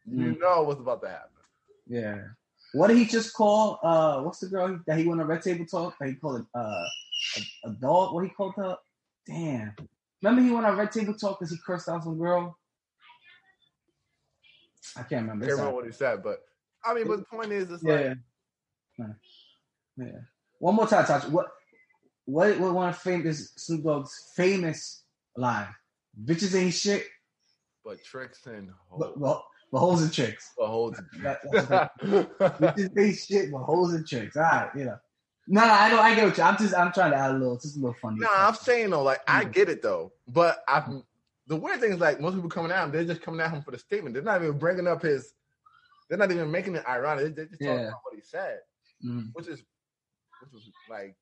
[0.06, 0.40] you Mm.
[0.40, 1.32] know what's about to happen.
[1.88, 2.20] Yeah.
[2.74, 3.80] What did he just call?
[3.84, 5.96] Uh, what's the girl that he went on Red Table Talk?
[6.00, 6.86] That he called it uh,
[7.66, 8.14] a, a dog.
[8.14, 8.78] What he called her?
[9.26, 9.74] Damn.
[10.22, 12.58] Remember he went on Red Table Talk because he cursed out some girl.
[14.96, 15.46] I can't remember.
[15.46, 16.40] I can't remember what he said, but
[16.84, 17.94] I mean, but the point is, it's yeah.
[17.94, 18.18] like,
[18.98, 19.06] yeah.
[19.98, 20.20] Yeah.
[20.60, 21.26] One more time, Touch.
[21.26, 21.48] What?
[22.26, 22.60] What?
[22.60, 25.04] What one of famous Snoop Dogg's famous
[25.36, 25.68] line?
[26.24, 27.06] Bitches ain't shit,
[27.86, 29.42] but tricks and but, hoes, but,
[29.72, 30.52] but hoes and tricks.
[30.58, 31.00] but hoes.
[31.22, 34.36] That- that's Bitches ain't shit, but holes and tricks.
[34.36, 34.98] All right, you know.
[35.48, 36.44] No, no, I know, I get what you.
[36.44, 38.18] I'm just, I'm trying to add a little, just a little funny.
[38.20, 40.84] No, I'm saying though, like I get it though, but I
[41.48, 43.62] the weird thing is like most people coming at him, they're just coming at him
[43.62, 44.14] for the statement.
[44.14, 45.32] They're not even bringing up his.
[46.10, 47.36] They're not even making it ironic.
[47.36, 47.88] They're just talking Yeah.
[47.88, 48.60] about what he said,
[49.06, 49.30] Mm.
[49.34, 49.62] which is
[50.42, 51.16] which was like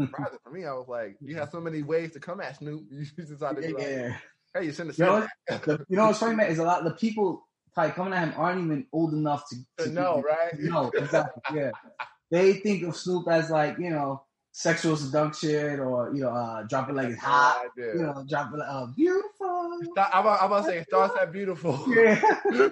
[0.00, 0.64] surprising for me.
[0.64, 2.84] I was like, you have so many ways to come at Snoop.
[2.90, 4.16] You just decided to be like, Yeah.
[4.54, 6.46] hey, you shouldn't You know have said The- you know what's funny, man?
[6.50, 9.84] Is a lot of the people probably coming at him aren't even old enough to.
[9.84, 10.52] To know, right?
[10.58, 11.42] No, exactly.
[11.58, 11.70] Yeah,
[12.32, 14.22] they think of Snoop as like you know
[14.52, 17.66] sexual seduction or you know uh, dropping like it's hot.
[17.78, 17.94] Idea.
[17.94, 19.70] You know, dropping like uh, beautiful.
[19.70, 21.84] I'm about, I'm about to say, it starts at beautiful.
[21.88, 22.20] Yeah.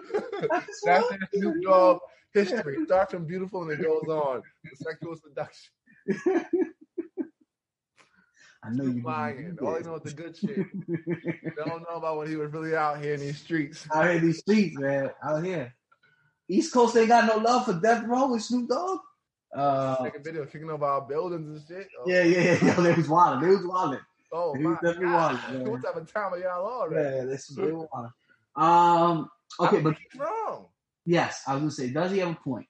[0.84, 1.98] That's the Snoop Dogg
[2.32, 2.76] history.
[2.76, 4.42] It starts from beautiful and it goes on.
[4.74, 5.70] Sexual seduction.
[8.62, 9.56] I know you lying.
[9.62, 10.66] All you know is the good shit.
[10.86, 13.86] They don't know about when he was really out here in these streets.
[13.94, 15.10] out here in these streets, man.
[15.22, 15.74] Out here,
[16.48, 19.00] East Coast ain't got no love for Death Row with Snoop Dogg.
[19.54, 21.88] Uh, videos, kicking over our buildings and shit.
[22.00, 22.76] Oh, yeah, yeah, yeah.
[22.76, 23.48] Yo, they was wilding.
[23.48, 24.00] They was wilding.
[24.32, 25.32] Oh He my was definitely God.
[25.42, 25.70] wild, man.
[25.70, 26.90] What type of time are y'all on?
[26.90, 27.04] Right?
[27.04, 28.12] Yeah, this is they were wilding.
[28.56, 29.28] Um.
[29.58, 30.66] Okay, but he's wrong.
[31.04, 32.66] yes, I was gonna say, does he have a point?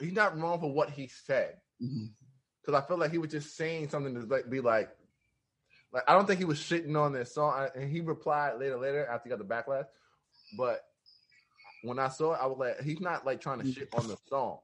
[0.00, 1.56] He's not wrong for what he said.
[1.80, 4.90] Because I feel like he was just saying something to like be like,
[5.92, 7.52] like I don't think he was shitting on this song.
[7.54, 9.86] I- And he replied later, later after he got the backlash.
[10.56, 10.84] But
[11.82, 14.16] when I saw it, I was like, he's not like trying to shit on the
[14.28, 14.58] song.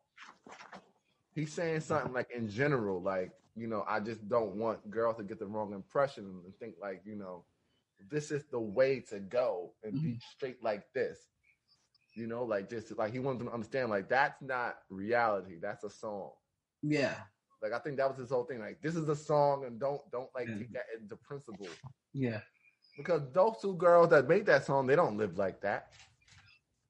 [1.35, 5.25] He's saying something like in general, like you know, I just don't want girls to
[5.25, 7.45] get the wrong impression and think like you know,
[8.11, 10.19] this is the way to go and be mm-hmm.
[10.37, 11.19] straight like this.
[12.15, 15.57] You know, like just like he wanted them to understand, like that's not reality.
[15.61, 16.31] That's a song.
[16.83, 17.15] Yeah,
[17.63, 18.61] Like I think that was his whole thing.
[18.61, 20.59] Like this is a song, and don't don't like Yeah.
[20.59, 21.69] take that into principle
[22.13, 22.41] yeah,
[22.97, 25.89] because those two girls that made that song, they don't live like that.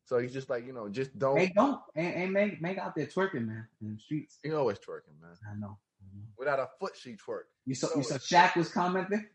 [0.07, 1.39] So he's just like you know, just don't.
[1.39, 4.39] Hey, don't and, and make make out there twerking, man, in the streets.
[4.43, 5.37] He always twerking, man.
[5.51, 5.79] I know.
[6.01, 6.27] I know.
[6.39, 7.45] Without a foot, she twerk.
[7.65, 9.27] You saw you saw Shaq was commenting.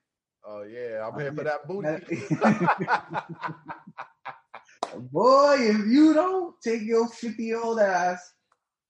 [0.45, 1.87] Oh yeah, I'm Oh, here for that booty.
[5.11, 8.33] Boy, if you don't take your fifty year old ass,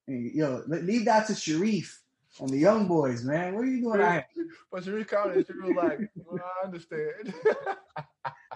[0.07, 1.97] and, yo, leave that to Shareef
[2.39, 3.55] and the young boys, man.
[3.55, 4.45] What are you doing out here?
[4.71, 7.33] but she recounted, she was like, well, "I understand."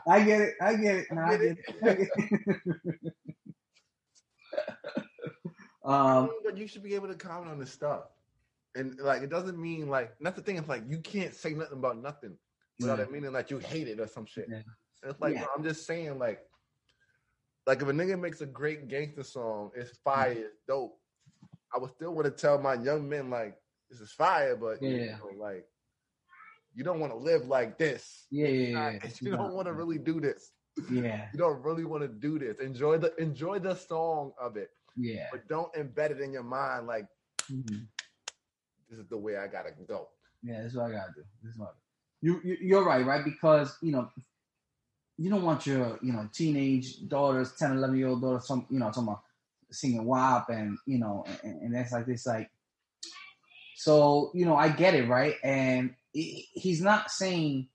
[0.08, 0.54] I get it.
[0.62, 1.06] I get it.
[1.12, 1.58] No, I Get it?
[1.68, 1.76] it.
[1.84, 2.08] I get
[3.06, 3.14] it.
[5.86, 8.04] um, but you should be able to comment on this stuff,
[8.76, 10.58] and like it doesn't mean like that's the thing.
[10.58, 12.38] It's like you can't say nothing about nothing
[12.80, 13.06] without Yeah.
[13.06, 14.48] it meaning like you hate it or some shit.
[14.50, 14.62] Yeah.
[15.04, 15.46] It's like Yeah.
[15.56, 16.40] I'm just saying like,
[17.68, 20.98] like if a nigga makes a great gangster song, it's fire, it's dope.
[21.76, 23.58] I would still want to tell my young men like
[23.90, 25.18] this is fire, but you Yeah.
[25.18, 25.66] know, like
[26.76, 28.26] you don't want to live like this.
[28.32, 29.10] yeah, yeah, yeah.
[29.22, 30.52] You don't want to really do this.
[30.92, 32.60] Yeah, You don't really want to do this.
[32.60, 35.28] Enjoy the enjoy the song of it, yeah.
[35.32, 37.06] but don't embed it in your mind like
[37.52, 37.88] Mhm.
[38.90, 40.08] this is the way I gotta go.
[40.42, 41.24] Yeah, that's what I gotta do.
[41.44, 41.76] This is what
[42.22, 43.24] you, you you're right, right?
[43.24, 44.10] Because you know,
[45.18, 48.80] you don't want your you know teenage daughters, 10, 11 year old daughters, some you
[48.80, 49.22] know, talking about
[49.72, 52.50] singing WAP and you know, and, and that's like this, like.
[53.76, 55.36] So you know, I get it, right?
[55.44, 57.68] And he's not saying,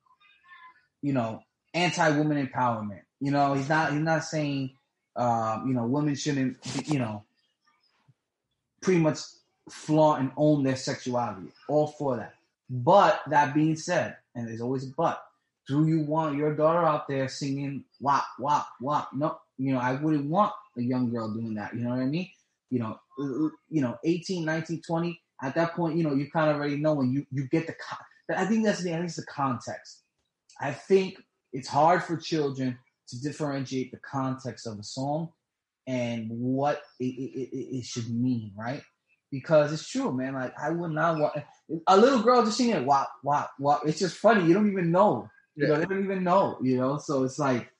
[1.03, 1.43] you know,
[1.75, 3.03] anti-woman empowerment.
[3.21, 3.93] You know, he's not.
[3.93, 4.71] He's not saying,
[5.17, 7.25] um, you know, women shouldn't, you know,
[8.81, 9.19] pretty much
[9.69, 11.49] flaunt and own their sexuality.
[11.69, 12.35] All for that.
[12.71, 15.23] But that being said, and there's always a but,
[15.67, 19.11] do you want your daughter out there singing wop, wop, wop?
[19.13, 21.75] No, you know, I wouldn't want a young girl doing that.
[21.75, 22.31] You know what I mean?
[22.71, 23.01] You know,
[23.69, 26.95] you know, 18, 19, 20, at that point, you know, you kind of already know
[26.95, 27.75] when you, you get the,
[28.37, 30.03] I think that's the, I think it's the context.
[30.61, 31.17] I think
[31.53, 35.31] it's hard for children to differentiate the context of a song
[35.87, 38.83] and what it, it, it, it should mean, right?
[39.31, 40.33] because it's true, man.
[40.35, 41.35] Like I would not want
[41.87, 44.47] a little girl just singing "Wop Wop Wop." It's just funny.
[44.47, 45.29] You don't even know.
[45.55, 45.81] You know, Yeah.
[45.81, 46.59] they don't even know.
[46.63, 47.71] You know, so it's like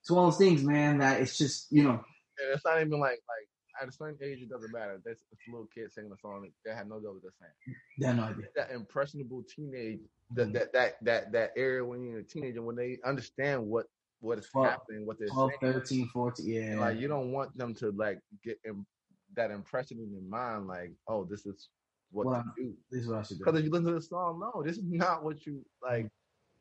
[0.00, 0.98] it's one of those things, man.
[0.98, 3.48] That it's just you know, And it's not even like like
[3.82, 5.00] at a certain age it doesn't matter.
[5.04, 7.76] That's it's a little kid singing a song that had no idea what they're saying.
[8.08, 8.46] have no idea.
[8.56, 10.00] That impressionable teenage
[10.34, 13.86] that that that that that area when you're a teenager when they understand what
[14.20, 15.72] what is Twelve- happening, what they're 12, saying.
[15.72, 16.60] 13, 14, yeah.
[16.72, 18.86] And, Like you don't want them to like get Im-
[19.34, 21.68] that impression in their mind, like, oh, this is
[22.12, 22.74] what Well, to do.
[22.90, 23.44] this is what I should do.
[23.44, 26.04] Because if you listen to the song, no, this is not what you like.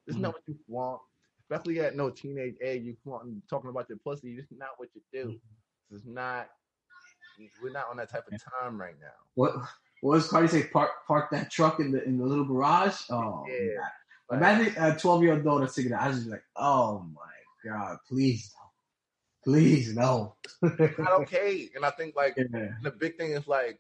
[0.08, 0.22] This is Mm-hmm.
[0.24, 1.02] not what you want.
[1.42, 4.36] Especially at no teenage age, you want talking about your pussy.
[4.36, 5.26] This is not what you do.
[5.28, 5.36] Mm-hmm.
[5.92, 6.50] This is not.
[7.62, 9.08] We're not on that type of time right now.
[9.36, 9.56] What
[10.02, 10.64] what does Cardi say?
[10.64, 13.02] Park park that truck in the in the little garage.
[13.10, 13.76] Oh, Yeah.
[13.78, 13.90] God.
[14.30, 16.02] Like, imagine a twelve year old daughter singing that.
[16.02, 18.52] I was just like, oh my god, please
[19.46, 20.36] no, please no.
[20.64, 21.70] it's not okay.
[21.76, 22.70] And I think like Yeah.
[22.82, 23.80] the big thing is like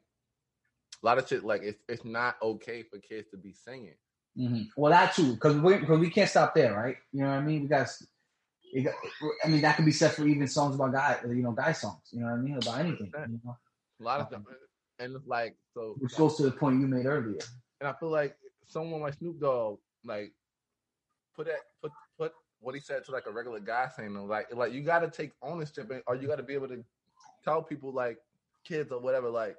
[1.02, 1.44] a lot of shit.
[1.44, 3.96] Like it's it's not okay for kids to be singing.
[4.36, 6.98] hmm Well, that too, because we because we can't stop there, right?
[7.12, 7.64] You know what I mean?
[7.64, 7.88] We got.
[8.74, 8.94] It
[9.44, 12.02] I mean, that could be said for even songs about guy, you know, guy songs.
[12.12, 12.58] You know what I mean?
[12.58, 13.58] About anything, you know?
[14.00, 14.56] A lot of them, um,
[15.00, 15.96] and it's like so.
[16.00, 17.40] which goes to the point you made earlier.
[17.80, 20.32] And I feel like someone like Snoop Dogg, like
[21.36, 24.48] put that put put what he said to like a regular guy saying though, like
[24.56, 26.84] like you got to take ownership and, or you got to be able to
[27.44, 28.18] tell people like
[28.64, 29.58] kids or whatever like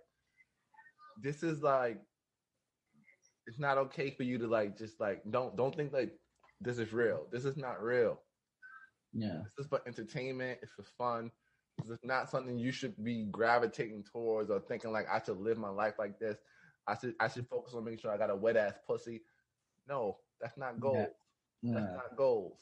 [1.20, 2.00] this is like
[3.46, 6.12] it's not okay for you to like just like don't don't think like
[6.60, 7.26] this is real.
[7.30, 8.20] This is not real.
[9.12, 10.60] Yeah, This is for entertainment.
[10.62, 11.30] It's for fun.
[11.86, 15.58] This is not something you should be gravitating towards or thinking like I should live
[15.58, 16.38] my life like this.
[16.86, 19.22] I should I should focus on making sure I got a wet ass pussy.
[19.88, 21.08] No, that's not goals.
[21.62, 22.60] That's yeah, not goals.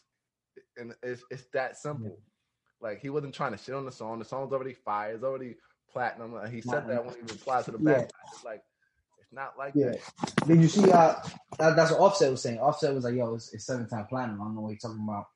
[0.77, 2.19] And it's it's that simple.
[2.81, 4.19] Like he wasn't trying to shit on the song.
[4.19, 5.13] The song's already fire.
[5.15, 5.57] It's already
[5.93, 6.35] platinum.
[6.35, 7.99] Like, He said that when he replied to the Yeah.
[7.99, 8.11] back.
[8.33, 8.63] It's like
[9.21, 9.91] it's not like Yeah.
[9.93, 10.47] that.
[10.47, 10.91] Did you see?
[10.91, 11.15] Uh,
[11.59, 12.59] that, that's what Offset was saying.
[12.59, 15.05] Offset was like, "Yo, it's, it's seven time platinum." I don't know what you're talking
[15.07, 15.27] about.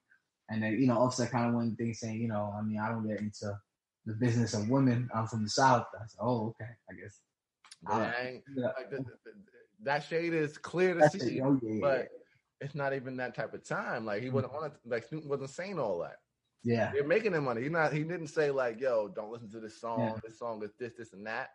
[0.54, 2.88] And then you know, Offset kind of went thing saying, "You know, I mean, I
[2.88, 3.58] don't get into
[4.06, 5.10] the business of women.
[5.12, 7.20] I'm from the South." I said, "Oh, okay, I guess."
[7.82, 8.66] But I- I ain't- Yeah.
[8.78, 9.34] like, the- the- the-
[9.80, 11.38] that shade is clear to That's see.
[11.38, 11.42] it.
[11.42, 12.08] Oh, yeah, but
[12.60, 14.06] it's not even that type of time.
[14.06, 14.72] Like he wasn't on it.
[14.84, 16.18] Like Snoop wasn't saying all that.
[16.62, 17.62] yeah, They're making their money.
[17.62, 17.92] He not.
[17.92, 19.98] He didn't say like, "Yo, don't listen to this song.
[20.00, 20.20] Yeah.
[20.24, 21.50] This song is this, this, and that."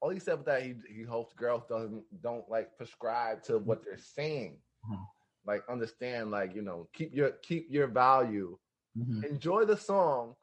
[0.00, 3.84] All he said was that he he hopes girls doesn't don't like prescribe to what
[3.84, 4.60] they're saying.
[4.90, 5.06] Mhm.
[5.46, 8.56] Like understand, like you know, keep your keep your value.
[8.96, 10.34] hmm Enjoy the song,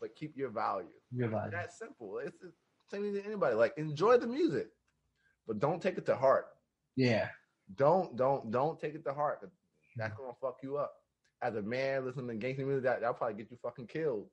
[0.00, 0.86] but keep your value.
[1.12, 1.50] realize.
[1.52, 2.18] That's simple.
[2.18, 2.52] It's the
[2.90, 3.56] same thing to anybody.
[3.56, 4.68] Like enjoy the music,
[5.46, 6.46] but don't take it to heart.
[6.96, 7.28] Yeah,
[7.76, 9.40] Don't don't don't take it to heart
[9.96, 10.94] That's gonna fuck you up.
[11.42, 14.28] As a man listening to gangster music, that that'll probably get you fucking killed.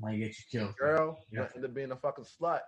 [0.00, 0.76] might get you killed.
[0.76, 1.46] Girl, Yeah.
[1.54, 2.60] end up being a fucking slut,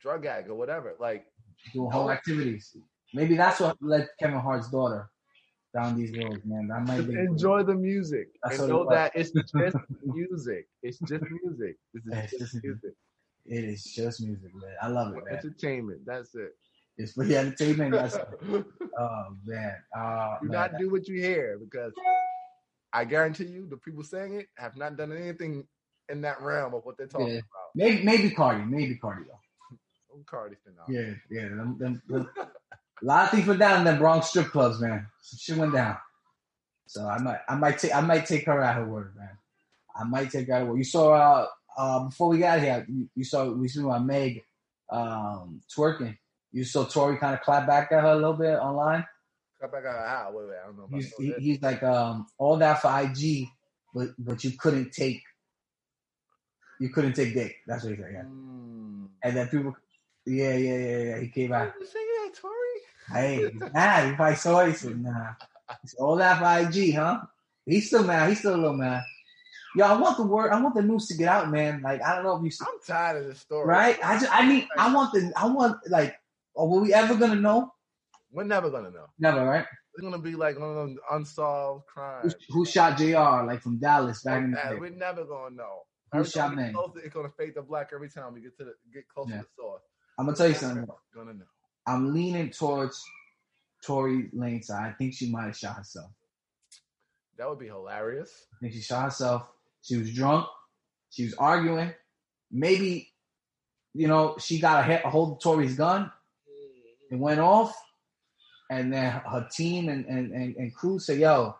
[0.00, 0.94] drug addict, or whatever.
[0.98, 1.26] Like
[1.72, 2.76] Doing whole activities.
[3.14, 5.08] Maybe that's what led Kevin Hart's daughter
[5.74, 6.68] down these roads, man.
[6.68, 9.54] That might be enjoy the music That's and what it know that it's just
[10.04, 10.68] music.
[10.82, 11.76] It's just music.
[11.94, 12.94] This is It's just just- music.
[13.46, 14.74] It is just music, man.
[14.82, 15.38] I love it, man.
[15.38, 16.00] Entertainment.
[16.04, 16.54] That's it.
[16.98, 17.92] It's for the entertainment.
[17.92, 18.16] That's
[18.98, 19.76] oh man.
[19.96, 20.52] Uh, Do man.
[20.52, 21.92] not do what you hear because
[22.92, 25.66] I guarantee you the people saying it have not done anything
[26.10, 27.34] in that realm of what they're talking Yeah.
[27.38, 27.70] about.
[27.74, 30.18] Maybe maybe Cardi, maybe Cardi though.
[30.26, 30.56] Cardi.
[30.88, 31.48] Yeah, yeah.
[31.48, 32.28] Them, them, them-
[33.02, 35.06] a lot of things went down in them Bronx strip clubs, man.
[35.22, 35.96] Some shit went down.
[36.86, 39.38] So I might, I might take, I might take her at her word, man.
[39.94, 40.78] I might take her at her word.
[40.78, 41.46] You saw, uh,
[41.78, 44.42] uh, before we got here, you, you saw we saw my Meg,
[44.90, 46.16] um, twerking.
[46.52, 49.06] You saw Tory kind of clap back at her a little bit online.
[49.60, 50.08] Come back out.
[50.08, 50.32] How?
[50.34, 50.56] Wait, wait.
[50.62, 50.88] I don't know.
[50.90, 53.46] He's, he, he's like, um, all that for IG,
[53.94, 55.22] but but you couldn't take,
[56.80, 57.56] you couldn't take dick.
[57.66, 58.10] That's what he said.
[58.12, 58.22] Yeah.
[58.22, 59.08] Mm.
[59.22, 59.76] And then people,
[60.26, 61.18] yeah, yeah, yeah, yeah.
[61.20, 61.72] He came out.
[61.78, 62.54] You say that, Tory?
[63.12, 64.08] Hey, he's mad.
[64.10, 64.68] He probably saw it.
[64.68, 65.32] He said, nah.
[65.82, 67.20] He said, all that for IG, huh?
[67.66, 68.28] He's still mad.
[68.28, 69.02] He's still a little mad.
[69.76, 70.50] Yo, I want the word.
[70.52, 71.80] I want the news to get out, man.
[71.82, 73.66] Like, I don't know if you, I'm tired of this story.
[73.68, 73.96] right?
[74.04, 76.16] I just, I need, I want the, I want like,
[76.56, 77.72] were we ever gonna know?
[78.32, 79.06] We're never gonna know.
[79.18, 79.64] Never, right?
[79.94, 82.34] It's gonna be like one of those unsolved Who, crimes.
[82.48, 83.46] who shot J.R.
[83.46, 84.76] like from Dallas back in the day?
[84.78, 85.82] We're never gonna know.
[86.12, 88.74] Who Every shot closer, It's gonna fade to black every time we get to the
[88.92, 89.36] get closer Yeah.
[89.38, 89.82] to the source.
[90.18, 90.86] I'm gonna tell you something.
[91.14, 91.44] Gonna know.
[91.86, 93.02] I'm leaning towards
[93.84, 94.90] Tory Lanez side.
[94.90, 96.10] I think she might have shot herself.
[97.38, 98.30] That would be hilarious.
[98.54, 99.50] I think she shot herself.
[99.82, 100.46] She was drunk.
[101.10, 101.92] She was arguing.
[102.52, 103.10] Maybe,
[103.94, 106.10] you know, she got a, he- a hold of Tory's gun.
[107.10, 107.74] It went off.
[108.70, 111.56] And then her team and, and, and, and crew said, yo,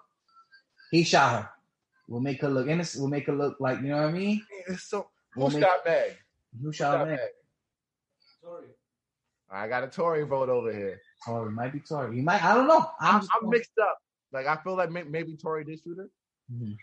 [0.93, 1.49] he shot her.
[2.07, 3.03] We'll make her look innocent.
[3.03, 4.45] We'll make her look like, you know what I mean?
[4.69, 5.09] It's so.
[5.37, 6.17] We'll Who make- shot Meg?
[6.61, 7.07] Who Who shot her?
[7.07, 7.19] Meg?
[8.43, 8.67] Sorry.
[9.53, 11.01] I got a Tory vote over here.
[11.27, 12.17] It might be Tory.
[12.17, 12.43] You might.
[12.45, 12.87] I don't know.
[13.01, 13.99] I'm, I'm, I'm mixed up.
[14.33, 16.09] Like I feel like may, maybe Tory did shoot her.
[16.53, 16.77] Mhm.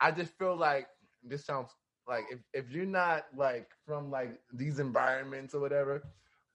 [0.00, 0.86] I just feel like
[1.22, 1.70] this sounds
[2.08, 6.02] like if, if you're not like from like these environments or whatever,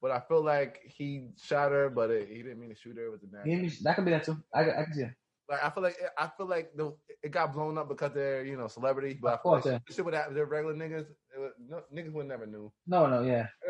[0.02, 3.06] but I feel like he shot her, but it, he didn't mean to shoot her.
[3.06, 3.78] It was a Yeah, natural.
[3.84, 4.38] that could be that too.
[4.54, 5.12] I, I can see it.
[5.50, 8.58] Like I feel like I feel like the it got blown up because they're you
[8.58, 9.96] know celebrity, but Of course, like yeah.
[9.96, 10.34] shit happen.
[10.34, 11.06] They're regular niggas.
[11.36, 12.72] It would, no, niggas would never knew.
[12.88, 13.48] No, no, yeah,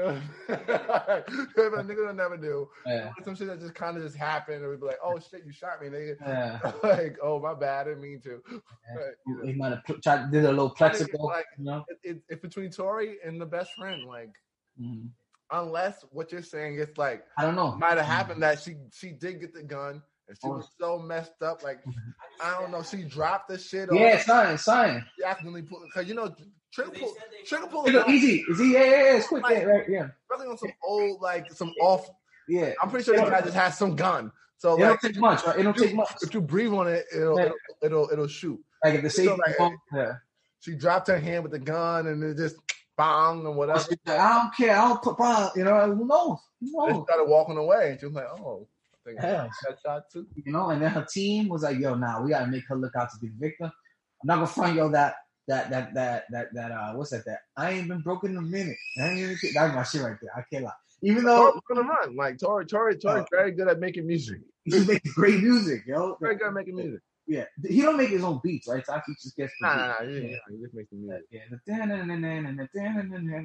[0.49, 2.69] niggas would never knew.
[2.85, 5.43] yeah, Some shit that just kind of just happened, and we'd be like, "Oh shit,
[5.45, 6.59] you shot me, nigga." yeah.
[6.83, 8.41] like, oh my bad, I didn't mean to.
[8.95, 11.83] Like, you know, He might have tried did a little plexical, Like- you know.
[11.89, 14.03] it, it, it's between Tory and the best friend.
[14.07, 14.29] Like,
[14.81, 15.09] Mhm.
[15.51, 17.75] unless what you're saying is like I don't know.
[17.75, 20.57] might have happened that she she did get the gun and she Oh.
[20.57, 21.63] was so messed up.
[21.63, 21.79] Like,
[22.41, 23.89] I don't know, she dropped the shit.
[23.91, 25.05] Yeah, Or son, son.
[25.17, 26.33] she accidentally put because you know
[26.73, 27.13] trigger pull
[27.45, 28.45] trigger pull Hey, is easy.
[28.49, 28.73] Is he?
[28.73, 29.15] Yeah, yeah, yeah.
[29.17, 29.43] It's quick.
[29.49, 29.85] Yeah, right.
[29.89, 32.07] Yeah, really on some old like some off.
[32.47, 32.73] yeah.
[32.81, 34.31] I'm pretty sure this guy just has some gun.
[34.57, 35.59] So It don't take much, right?
[35.59, 36.13] It don't you, take much.
[36.21, 37.45] if you breathe on it, it'll Yeah.
[37.45, 38.59] it'll, it'll it'll shoot.
[38.83, 40.13] Like if the safety, like- yeah.
[40.61, 42.55] She dropped her hand with the gun and it just
[42.97, 43.79] bang or whatever.
[43.81, 44.75] She's like, I don't care.
[44.75, 45.51] I don't put bra.
[45.55, 46.39] You know, who knows?
[46.61, 47.03] Who They knows?
[47.03, 48.74] started walking away, and she was like, "Oh, I
[49.05, 49.47] think yeah.
[49.67, 50.27] that shot too.
[50.35, 52.95] You know, and then her team was like, "Yo, nah, we gotta make her look
[52.95, 53.71] out to be the victim."
[54.21, 55.15] I'm not gonna front yo that
[55.47, 58.41] that that that that that uh what's that that I ain't been broken in a
[58.41, 58.77] minute.
[58.97, 60.31] That's my shit right there.
[60.35, 60.71] I can't lie.
[61.03, 64.39] Even though oh, come like Tory, Tory, Tory, uh, very good at making music.
[64.63, 66.17] He makes great music, yo.
[66.19, 67.01] Very good at making music.
[67.27, 68.85] Yeah, he don't make his own beats, right?
[68.85, 70.37] So so just gets the nah, nah, nah, yeah, yeah.
[70.49, 71.21] he just makes the music.
[71.31, 71.41] Yeah,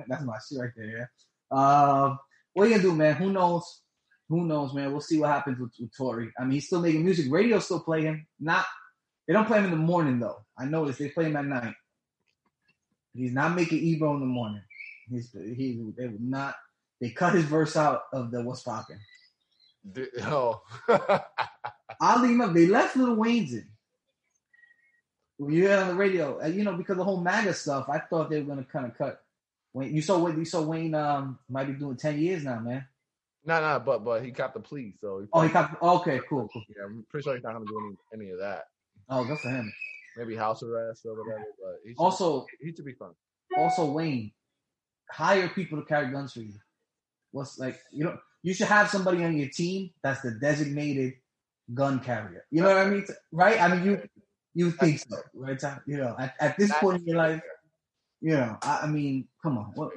[0.09, 1.11] that's my shit right there.
[1.53, 1.59] Yeah.
[1.59, 2.19] Um,
[2.53, 3.15] what are you gonna do, man?
[3.17, 3.83] Who knows?
[4.31, 4.93] Who knows, man?
[4.93, 6.33] We'll see what happens with, with Tory.
[6.39, 7.27] I mean, he's still making music.
[7.31, 8.27] Radio still play him.
[8.39, 8.65] Not
[9.27, 10.45] they don't play him in the morning though.
[10.59, 11.75] I noticed they play him at night.
[13.13, 14.63] He's not making Ebro in the morning.
[15.11, 16.55] He's he they would not.
[17.01, 19.01] They cut his verse out of the what's popping.
[19.91, 20.63] Di- Oh,
[22.01, 23.67] Oddly enough, they left Little Wayne's in.
[25.39, 27.99] When you hear on the radio, uh, you know, because the whole MAGA stuff, I
[27.99, 29.23] thought they were gonna kind of cut.
[29.73, 32.85] Wayne, you saw what you saw Wayne um might be doing ten years now, man.
[33.45, 36.49] No, no, but but he got the plea, so Oh, he got oh, okay, cool,
[36.53, 36.63] cool.
[36.69, 38.65] yeah, I'm pretty sure he's not gonna do any, any of that.
[39.09, 39.73] Oh, good for him.
[40.17, 41.45] Maybe house arrest or whatever.
[41.63, 43.11] But he should, Also, he should be fun.
[43.57, 44.33] also Wayne,
[45.11, 46.53] hire people to carry guns for you.
[47.33, 51.15] What's like you know you should have somebody on your team that's the designated
[51.73, 52.45] gun carrier.
[52.51, 53.07] You know what I mean?
[53.33, 53.61] Right?
[53.61, 54.03] I mean you
[54.55, 55.59] you think so, right?
[55.59, 55.81] Tom?
[55.87, 57.41] You know, at, at this point in your life,
[58.21, 59.91] you know, I, I mean, come on, what,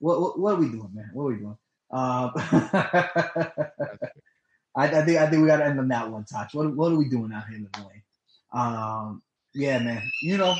[0.00, 1.10] what what what are we doing, man?
[1.14, 1.56] What are we doing?
[1.92, 2.32] Um,
[4.76, 6.52] I, I think I think we got to end on that one, Touch.
[6.52, 8.02] What what are we doing out here in Illinois?
[8.52, 9.22] Um,
[9.54, 10.02] yeah, man.
[10.20, 10.54] You know,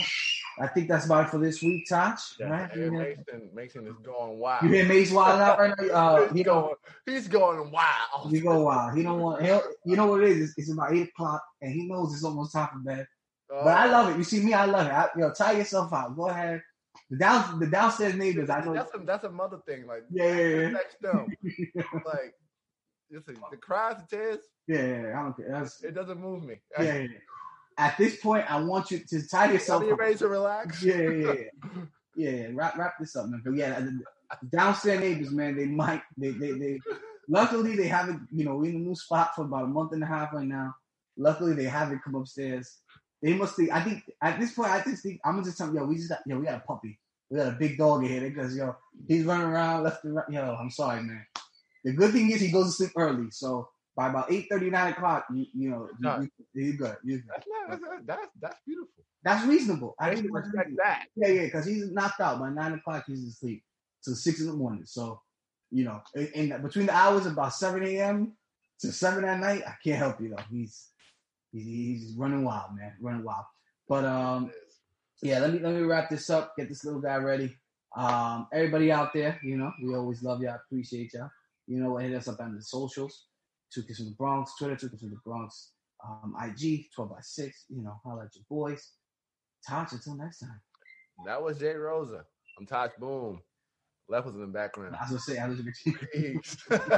[0.58, 2.20] I think that's about it for this week, Touch.
[2.40, 2.76] Yeah, right?
[2.76, 4.62] You, Mason, Mason is going wild.
[4.62, 5.86] you hear Mace wild out right now?
[5.92, 6.74] Uh, he's going,
[7.04, 8.30] he's going wild.
[8.30, 8.96] He go wild.
[8.96, 9.44] He don't want.
[9.44, 10.50] He'll, you know what it is?
[10.50, 13.06] It's, it's about eight o'clock, and he knows it's almost time for bed.
[13.48, 14.18] But I love it.
[14.18, 14.92] You see me, I love it.
[14.92, 16.16] I, you know, tire yourself out.
[16.16, 16.62] Go ahead.
[17.10, 18.50] The down, the downstairs neighbors.
[18.50, 18.74] I know.
[18.74, 19.86] that's a, that's a mother thing.
[19.86, 20.68] Like, Yeah, yeah, yeah.
[20.70, 21.26] next them.
[22.04, 22.34] like,
[23.10, 25.48] listen, the cries, the tears, Yeah, yeah, yeah, I don't care.
[25.50, 26.56] That's, it doesn't move me.
[26.78, 27.08] yeah, yeah, yeah.
[27.78, 30.82] At this point, I want you to tie yourself Are you ready to relax?
[30.82, 31.82] Yeah, yeah, yeah, yeah.
[32.16, 32.46] yeah, yeah.
[32.54, 33.42] Wrap, wrap this up, man.
[33.44, 34.00] But yeah, the,
[34.40, 36.80] the downstairs neighbors, man, they might, they, they, they.
[37.28, 38.26] Luckily, they haven't.
[38.32, 40.46] You know, we're in a new spot for about a month and a half right
[40.46, 40.74] now.
[41.18, 42.78] Luckily, they haven't come upstairs.
[43.26, 43.72] They must think.
[43.72, 45.96] I think at this point, I just think I'm gonna just tell them, yo, we
[45.96, 46.96] just got, yo, we got a puppy.
[47.28, 48.76] We got a big dog in here because yo,
[49.08, 50.30] he's running around left and right.
[50.30, 51.26] Yo, I'm sorry, man.
[51.84, 54.92] The good thing is he goes to sleep early, so by about eight thirty, nine
[54.92, 56.20] o'clock, you, you know, No.
[56.20, 56.96] you, you, are good.
[57.02, 57.30] You're good.
[57.34, 59.04] That's not, that's, that's, that's beautiful.
[59.24, 59.96] That's reasonable.
[59.98, 61.06] I I think should that's respect that.
[61.16, 63.04] Yeah, yeah, because he's knocked out by nine o'clock.
[63.08, 63.64] He's asleep
[64.04, 64.84] till six in the morning.
[64.86, 65.20] So,
[65.72, 68.34] you know, in, in between the hours of about seven a.m.
[68.82, 70.44] to seven at night, I can't help you though.
[70.48, 70.90] He's
[71.52, 73.44] he's, he's running wild, man, running wild.
[73.88, 74.50] But um,
[75.22, 76.54] yeah, let me let me wrap this up.
[76.56, 77.56] Get this little guy ready.
[77.96, 81.30] Um, everybody out there, you know, we always love y'all, appreciate y'all.
[81.66, 81.96] You know?
[81.96, 83.24] Hit us up on the socials.
[83.72, 85.72] Two Kids from the Bronx, Twitter, Two Kids from the Bronx,
[86.06, 87.64] um, IG, 12 by 6.
[87.70, 88.92] You know, holla at your boys.
[89.66, 90.60] Touch until next time.
[91.24, 92.26] That was Jay Rosa.
[92.58, 93.40] I'm Tosh Boom.
[94.08, 94.94] Left was in the background.
[94.94, 95.58] I was gonna say, I was
[96.12, 96.56] Peace.
[96.70, 96.90] shout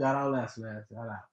[0.00, 0.84] out Les, man.
[0.90, 1.31] Shout out.